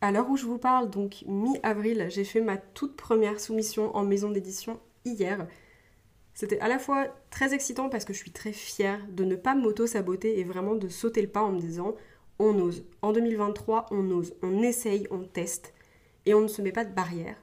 à 0.01 0.11
l'heure 0.11 0.29
où 0.29 0.37
je 0.37 0.45
vous 0.45 0.59
parle, 0.59 0.91
donc 0.91 1.23
mi-avril, 1.29 2.07
j'ai 2.09 2.25
fait 2.25 2.41
ma 2.41 2.57
toute 2.57 2.97
première 2.97 3.39
soumission 3.39 3.95
en 3.97 4.03
maison 4.03 4.33
d'édition 4.33 4.81
hier. 5.05 5.47
C'était 6.35 6.59
à 6.59 6.67
la 6.67 6.81
fois 6.81 7.07
très 7.31 7.55
excitant 7.55 7.89
parce 7.89 8.05
que 8.05 8.13
je 8.13 8.19
suis 8.19 8.33
très 8.33 8.53
fière 8.53 8.99
de 9.13 9.23
ne 9.23 9.37
pas 9.37 9.55
m'auto-saboter 9.55 10.41
et 10.41 10.43
vraiment 10.43 10.75
de 10.75 10.89
sauter 10.89 11.23
le 11.23 11.29
pas 11.29 11.43
en 11.43 11.53
me 11.53 11.61
disant 11.61 11.95
on 12.41 12.59
ose. 12.59 12.83
En 13.03 13.13
2023, 13.13 13.87
on 13.93 14.11
ose, 14.11 14.35
on 14.43 14.65
essaye, 14.65 15.07
on 15.13 15.21
teste 15.21 15.75
et 16.27 16.35
on 16.35 16.41
ne 16.41 16.49
se 16.49 16.61
met 16.61 16.73
pas 16.73 16.85
de 16.85 16.93
barrière. 16.93 17.37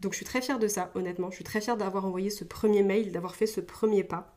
Donc 0.00 0.12
je 0.12 0.16
suis 0.16 0.26
très 0.26 0.40
fière 0.40 0.58
de 0.58 0.68
ça, 0.68 0.90
honnêtement. 0.94 1.30
Je 1.30 1.36
suis 1.36 1.44
très 1.44 1.60
fière 1.60 1.76
d'avoir 1.76 2.04
envoyé 2.06 2.30
ce 2.30 2.44
premier 2.44 2.82
mail, 2.82 3.12
d'avoir 3.12 3.34
fait 3.34 3.46
ce 3.46 3.60
premier 3.60 4.04
pas. 4.04 4.36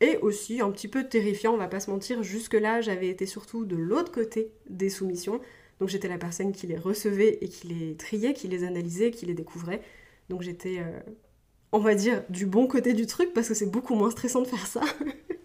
Et 0.00 0.18
aussi 0.18 0.60
un 0.60 0.70
petit 0.70 0.88
peu 0.88 1.08
terrifiant, 1.08 1.54
on 1.54 1.56
va 1.56 1.68
pas 1.68 1.80
se 1.80 1.90
mentir, 1.90 2.22
jusque-là 2.22 2.82
j'avais 2.82 3.08
été 3.08 3.24
surtout 3.24 3.64
de 3.64 3.76
l'autre 3.76 4.12
côté 4.12 4.52
des 4.68 4.90
soumissions. 4.90 5.40
Donc 5.80 5.88
j'étais 5.88 6.08
la 6.08 6.18
personne 6.18 6.52
qui 6.52 6.66
les 6.66 6.76
recevait 6.76 7.38
et 7.40 7.48
qui 7.48 7.68
les 7.68 7.96
triait, 7.96 8.34
qui 8.34 8.48
les 8.48 8.64
analysait, 8.64 9.10
qui 9.10 9.26
les 9.26 9.34
découvrait. 9.34 9.82
Donc 10.28 10.42
j'étais, 10.42 10.78
euh, 10.80 11.00
on 11.72 11.78
va 11.78 11.94
dire, 11.94 12.22
du 12.28 12.46
bon 12.46 12.66
côté 12.66 12.92
du 12.92 13.06
truc 13.06 13.32
parce 13.32 13.48
que 13.48 13.54
c'est 13.54 13.70
beaucoup 13.70 13.94
moins 13.94 14.10
stressant 14.10 14.42
de 14.42 14.46
faire 14.46 14.66
ça. 14.66 14.82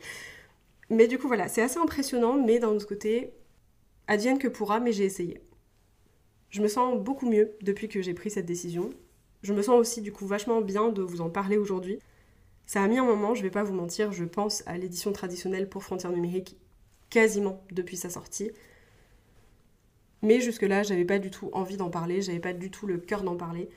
mais 0.89 1.07
du 1.07 1.17
coup 1.17 1.27
voilà, 1.27 1.47
c'est 1.47 1.61
assez 1.61 1.79
impressionnant, 1.79 2.37
mais 2.37 2.59
d'un 2.59 2.69
autre 2.69 2.87
côté, 2.87 3.33
advienne 4.07 4.37
que 4.37 4.47
pourra, 4.49 4.79
mais 4.79 4.91
j'ai 4.91 5.05
essayé. 5.05 5.41
Je 6.49 6.61
me 6.61 6.67
sens 6.67 6.99
beaucoup 6.99 7.29
mieux 7.29 7.53
depuis 7.61 7.87
que 7.87 8.01
j'ai 8.01 8.13
pris 8.13 8.29
cette 8.29 8.45
décision. 8.45 8.89
Je 9.43 9.53
me 9.53 9.61
sens 9.61 9.79
aussi 9.79 10.01
du 10.01 10.11
coup 10.11 10.27
vachement 10.27 10.61
bien 10.61 10.89
de 10.89 11.01
vous 11.01 11.21
en 11.21 11.29
parler 11.29 11.57
aujourd'hui. 11.57 11.99
Ça 12.65 12.83
a 12.83 12.87
mis 12.87 12.99
un 12.99 13.05
moment, 13.05 13.33
je 13.33 13.41
vais 13.41 13.49
pas 13.49 13.63
vous 13.63 13.73
mentir, 13.73 14.11
je 14.11 14.23
pense 14.23 14.63
à 14.65 14.77
l'édition 14.77 15.11
traditionnelle 15.11 15.67
pour 15.67 15.83
Frontières 15.83 16.11
numériques 16.11 16.57
quasiment 17.09 17.63
depuis 17.71 17.97
sa 17.97 18.09
sortie. 18.09 18.51
Mais 20.21 20.39
jusque-là, 20.39 20.83
j'avais 20.83 21.05
pas 21.05 21.19
du 21.19 21.31
tout 21.31 21.49
envie 21.53 21.77
d'en 21.77 21.89
parler, 21.89 22.21
j'avais 22.21 22.39
pas 22.39 22.53
du 22.53 22.69
tout 22.69 22.85
le 22.87 22.97
cœur 22.97 23.23
d'en 23.23 23.35
parler, 23.35 23.69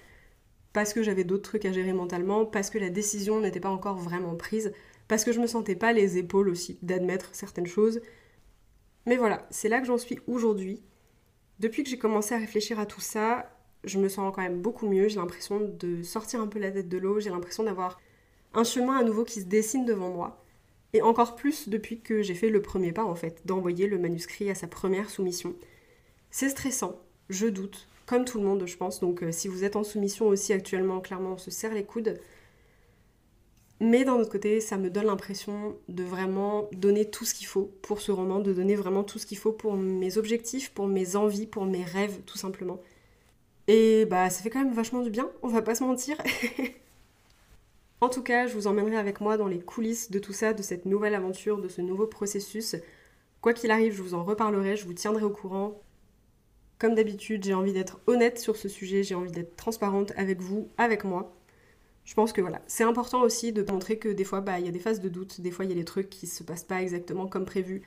parce 0.72 0.92
que 0.92 1.02
j'avais 1.02 1.24
d'autres 1.24 1.48
trucs 1.48 1.64
à 1.64 1.72
gérer 1.72 1.92
mentalement, 1.92 2.44
parce 2.44 2.70
que 2.70 2.78
la 2.78 2.90
décision 2.90 3.40
n'était 3.40 3.60
pas 3.60 3.70
encore 3.70 3.96
vraiment 3.96 4.36
prise, 4.36 4.72
parce 5.08 5.24
que 5.24 5.32
je 5.32 5.40
me 5.40 5.46
sentais 5.46 5.76
pas 5.76 5.92
les 5.92 6.18
épaules 6.18 6.48
aussi 6.48 6.78
d'admettre 6.82 7.34
certaines 7.34 7.66
choses. 7.66 8.00
Mais 9.06 9.16
voilà, 9.16 9.46
c'est 9.50 9.68
là 9.68 9.80
que 9.80 9.86
j'en 9.86 9.98
suis 9.98 10.18
aujourd'hui. 10.26 10.82
Depuis 11.60 11.82
que 11.82 11.90
j'ai 11.90 11.98
commencé 11.98 12.34
à 12.34 12.38
réfléchir 12.38 12.78
à 12.78 12.86
tout 12.86 13.00
ça, 13.00 13.50
je 13.84 13.98
me 13.98 14.08
sens 14.08 14.32
quand 14.34 14.42
même 14.42 14.60
beaucoup 14.60 14.88
mieux, 14.88 15.08
j'ai 15.08 15.16
l'impression 15.16 15.60
de 15.60 16.02
sortir 16.02 16.40
un 16.40 16.46
peu 16.46 16.58
la 16.58 16.70
tête 16.70 16.88
de 16.88 16.98
l'eau, 16.98 17.20
j'ai 17.20 17.30
l'impression 17.30 17.62
d'avoir 17.62 18.00
un 18.54 18.64
chemin 18.64 18.96
à 18.96 19.02
nouveau 19.02 19.24
qui 19.24 19.40
se 19.40 19.46
dessine 19.46 19.84
devant 19.84 20.10
moi. 20.10 20.44
Et 20.92 21.02
encore 21.02 21.34
plus 21.34 21.68
depuis 21.68 22.00
que 22.00 22.22
j'ai 22.22 22.34
fait 22.34 22.50
le 22.50 22.62
premier 22.62 22.92
pas 22.92 23.04
en 23.04 23.16
fait, 23.16 23.42
d'envoyer 23.44 23.86
le 23.88 23.98
manuscrit 23.98 24.48
à 24.50 24.54
sa 24.54 24.68
première 24.68 25.10
soumission. 25.10 25.54
C'est 26.30 26.48
stressant, 26.48 27.00
je 27.28 27.46
doute, 27.46 27.88
comme 28.06 28.24
tout 28.24 28.38
le 28.38 28.44
monde, 28.44 28.66
je 28.66 28.76
pense. 28.76 29.00
Donc, 29.00 29.22
euh, 29.22 29.32
si 29.32 29.48
vous 29.48 29.64
êtes 29.64 29.76
en 29.76 29.84
soumission 29.84 30.26
aussi 30.26 30.52
actuellement, 30.52 31.00
clairement, 31.00 31.34
on 31.34 31.38
se 31.38 31.50
serre 31.50 31.74
les 31.74 31.84
coudes. 31.84 32.18
Mais 33.80 34.04
d'un 34.04 34.14
autre 34.14 34.30
côté, 34.30 34.60
ça 34.60 34.78
me 34.78 34.88
donne 34.88 35.06
l'impression 35.06 35.76
de 35.88 36.04
vraiment 36.04 36.68
donner 36.72 37.10
tout 37.10 37.24
ce 37.24 37.34
qu'il 37.34 37.46
faut 37.46 37.72
pour 37.82 38.00
ce 38.00 38.12
roman, 38.12 38.38
de 38.38 38.52
donner 38.52 38.76
vraiment 38.76 39.02
tout 39.02 39.18
ce 39.18 39.26
qu'il 39.26 39.38
faut 39.38 39.52
pour 39.52 39.74
mes 39.74 40.16
objectifs, 40.16 40.70
pour 40.70 40.86
mes 40.86 41.16
envies, 41.16 41.46
pour 41.46 41.64
mes 41.66 41.82
rêves, 41.82 42.20
tout 42.24 42.38
simplement. 42.38 42.80
Et 43.68 44.04
bah, 44.06 44.28
ça 44.30 44.42
fait 44.42 44.50
quand 44.50 44.62
même 44.62 44.74
vachement 44.74 45.00
du 45.00 45.10
bien, 45.10 45.30
on 45.42 45.48
va 45.48 45.62
pas 45.62 45.74
se 45.74 45.84
mentir. 45.84 46.16
en 48.00 48.08
tout 48.08 48.22
cas, 48.22 48.46
je 48.46 48.54
vous 48.54 48.66
emmènerai 48.66 48.96
avec 48.96 49.20
moi 49.20 49.36
dans 49.36 49.48
les 49.48 49.60
coulisses 49.60 50.10
de 50.10 50.18
tout 50.18 50.32
ça, 50.32 50.52
de 50.52 50.62
cette 50.62 50.84
nouvelle 50.84 51.14
aventure, 51.14 51.58
de 51.58 51.68
ce 51.68 51.80
nouveau 51.80 52.06
processus. 52.06 52.76
Quoi 53.40 53.54
qu'il 53.54 53.70
arrive, 53.70 53.94
je 53.94 54.02
vous 54.02 54.14
en 54.14 54.24
reparlerai, 54.24 54.76
je 54.76 54.84
vous 54.84 54.92
tiendrai 54.92 55.24
au 55.24 55.30
courant. 55.30 55.80
Comme 56.78 56.94
d'habitude, 56.94 57.44
j'ai 57.44 57.54
envie 57.54 57.72
d'être 57.72 58.00
honnête 58.06 58.38
sur 58.38 58.56
ce 58.56 58.68
sujet, 58.68 59.02
j'ai 59.02 59.14
envie 59.14 59.30
d'être 59.30 59.56
transparente 59.56 60.12
avec 60.16 60.40
vous, 60.40 60.68
avec 60.76 61.04
moi. 61.04 61.34
Je 62.04 62.14
pense 62.14 62.32
que 62.32 62.42
voilà, 62.42 62.60
c'est 62.66 62.84
important 62.84 63.22
aussi 63.22 63.52
de 63.52 63.62
montrer 63.62 63.98
que 63.98 64.10
des 64.10 64.24
fois, 64.24 64.40
bah, 64.42 64.58
il 64.58 64.66
y 64.66 64.68
a 64.68 64.72
des 64.72 64.78
phases 64.78 65.00
de 65.00 65.08
doute, 65.08 65.40
des 65.40 65.50
fois, 65.50 65.64
il 65.64 65.70
y 65.70 65.72
a 65.72 65.76
des 65.76 65.84
trucs 65.84 66.10
qui 66.10 66.26
se 66.26 66.42
passent 66.42 66.64
pas 66.64 66.82
exactement 66.82 67.26
comme 67.26 67.46
prévu. 67.46 67.82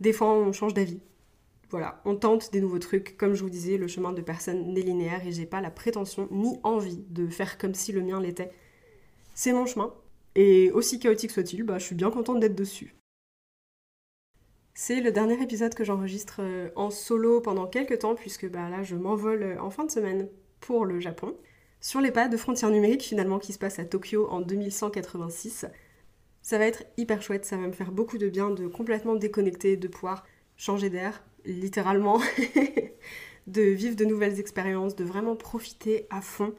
Des 0.00 0.12
fois, 0.12 0.32
on 0.32 0.52
change 0.52 0.74
d'avis. 0.74 1.00
Voilà, 1.70 2.00
on 2.06 2.16
tente 2.16 2.50
des 2.50 2.60
nouveaux 2.60 2.78
trucs. 2.78 3.16
Comme 3.16 3.34
je 3.34 3.42
vous 3.42 3.50
disais, 3.50 3.76
le 3.76 3.88
chemin 3.88 4.12
de 4.12 4.22
personne 4.22 4.72
n'est 4.72 4.80
linéaire 4.80 5.26
et 5.26 5.32
j'ai 5.32 5.44
pas 5.44 5.60
la 5.60 5.70
prétention 5.70 6.28
ni 6.30 6.58
envie 6.62 7.04
de 7.10 7.28
faire 7.28 7.58
comme 7.58 7.74
si 7.74 7.92
le 7.92 8.02
mien 8.02 8.20
l'était. 8.20 8.50
C'est 9.34 9.52
mon 9.52 9.66
chemin. 9.66 9.92
Et 10.34 10.70
aussi 10.70 10.98
chaotique 10.98 11.30
soit-il, 11.30 11.64
bah, 11.64 11.78
je 11.78 11.84
suis 11.84 11.94
bien 11.94 12.10
contente 12.10 12.40
d'être 12.40 12.54
dessus. 12.54 12.94
C'est 14.74 15.00
le 15.00 15.10
dernier 15.10 15.42
épisode 15.42 15.74
que 15.74 15.84
j'enregistre 15.84 16.36
euh, 16.38 16.70
en 16.76 16.90
solo 16.90 17.40
pendant 17.40 17.66
quelques 17.66 17.98
temps, 17.98 18.14
puisque 18.14 18.48
bah, 18.48 18.70
là 18.70 18.82
je 18.82 18.94
m'envole 18.94 19.42
euh, 19.42 19.60
en 19.60 19.70
fin 19.70 19.84
de 19.84 19.90
semaine 19.90 20.28
pour 20.60 20.84
le 20.84 21.00
Japon. 21.00 21.36
Sur 21.80 22.00
les 22.00 22.12
pas 22.12 22.28
de 22.28 22.36
frontières 22.36 22.70
numériques 22.70 23.02
finalement 23.02 23.38
qui 23.38 23.52
se 23.52 23.58
passe 23.58 23.78
à 23.78 23.84
Tokyo 23.84 24.28
en 24.30 24.40
2186. 24.40 25.66
Ça 26.42 26.58
va 26.58 26.66
être 26.66 26.84
hyper 26.96 27.20
chouette, 27.20 27.44
ça 27.44 27.56
va 27.56 27.66
me 27.66 27.72
faire 27.72 27.90
beaucoup 27.90 28.18
de 28.18 28.28
bien 28.28 28.50
de 28.50 28.68
complètement 28.68 29.16
déconnecter, 29.16 29.76
de 29.76 29.88
pouvoir 29.88 30.24
changer 30.56 30.90
d'air, 30.90 31.24
littéralement, 31.48 32.20
de 33.46 33.62
vivre 33.62 33.96
de 33.96 34.04
nouvelles 34.04 34.38
expériences, 34.38 34.94
de 34.94 35.04
vraiment 35.04 35.36
profiter 35.36 36.06
à 36.10 36.20
fond 36.20 36.54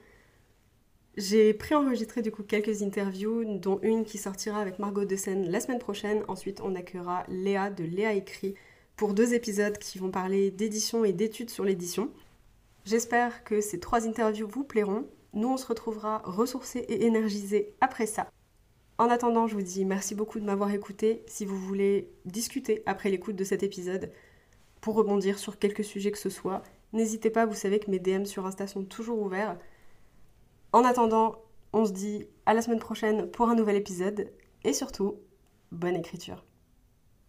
j'ai 1.19 1.53
préenregistré 1.53 2.21
du 2.21 2.31
coup 2.31 2.43
quelques 2.43 2.81
interviews, 2.81 3.43
dont 3.59 3.79
une 3.81 4.05
qui 4.05 4.17
sortira 4.17 4.61
avec 4.61 4.79
Margot 4.79 5.03
de 5.03 5.15
Seine 5.17 5.51
la 5.51 5.59
semaine 5.59 5.79
prochaine. 5.79 6.23
Ensuite, 6.29 6.61
on 6.61 6.75
accueillera 6.75 7.25
Léa 7.27 7.69
de 7.69 7.83
Léa 7.83 8.13
Écrit 8.13 8.55
pour 8.95 9.13
deux 9.13 9.33
épisodes 9.33 9.77
qui 9.77 9.99
vont 9.99 10.11
parler 10.11 10.49
d'édition 10.49 11.03
et 11.03 11.11
d'études 11.11 11.49
sur 11.49 11.65
l'édition. 11.65 12.09
J'espère 12.85 13.43
que 13.43 13.59
ces 13.59 13.81
trois 13.81 14.07
interviews 14.07 14.47
vous 14.47 14.63
plairont. 14.63 15.07
Nous, 15.33 15.49
on 15.49 15.57
se 15.57 15.67
retrouvera 15.67 16.21
ressourcés 16.23 16.85
et 16.87 17.05
énergisés 17.05 17.73
après 17.81 18.05
ça. 18.05 18.29
En 18.97 19.09
attendant, 19.09 19.45
je 19.45 19.55
vous 19.55 19.61
dis 19.61 19.83
merci 19.83 20.15
beaucoup 20.15 20.39
de 20.39 20.45
m'avoir 20.45 20.71
écouté. 20.71 21.23
Si 21.27 21.43
vous 21.43 21.57
voulez 21.57 22.09
discuter 22.23 22.81
après 22.85 23.09
l'écoute 23.09 23.35
de 23.35 23.43
cet 23.43 23.61
épisode, 23.61 24.09
pour 24.81 24.95
rebondir 24.95 25.39
sur 25.39 25.59
quelques 25.59 25.83
sujets 25.83 26.11
que 26.11 26.17
ce 26.17 26.29
soit, 26.29 26.63
n'hésitez 26.93 27.29
pas, 27.29 27.45
vous 27.45 27.55
savez 27.55 27.79
que 27.79 27.91
mes 27.91 27.99
DM 27.99 28.25
sur 28.25 28.45
Insta 28.45 28.67
sont 28.67 28.83
toujours 28.83 29.19
ouverts. 29.19 29.57
En 30.71 30.83
attendant, 30.83 31.41
on 31.73 31.85
se 31.85 31.91
dit 31.91 32.25
à 32.45 32.53
la 32.53 32.61
semaine 32.61 32.79
prochaine 32.79 33.29
pour 33.29 33.49
un 33.49 33.55
nouvel 33.55 33.75
épisode 33.75 34.31
et 34.63 34.73
surtout, 34.73 35.15
bonne 35.71 35.95
écriture. 35.95 36.43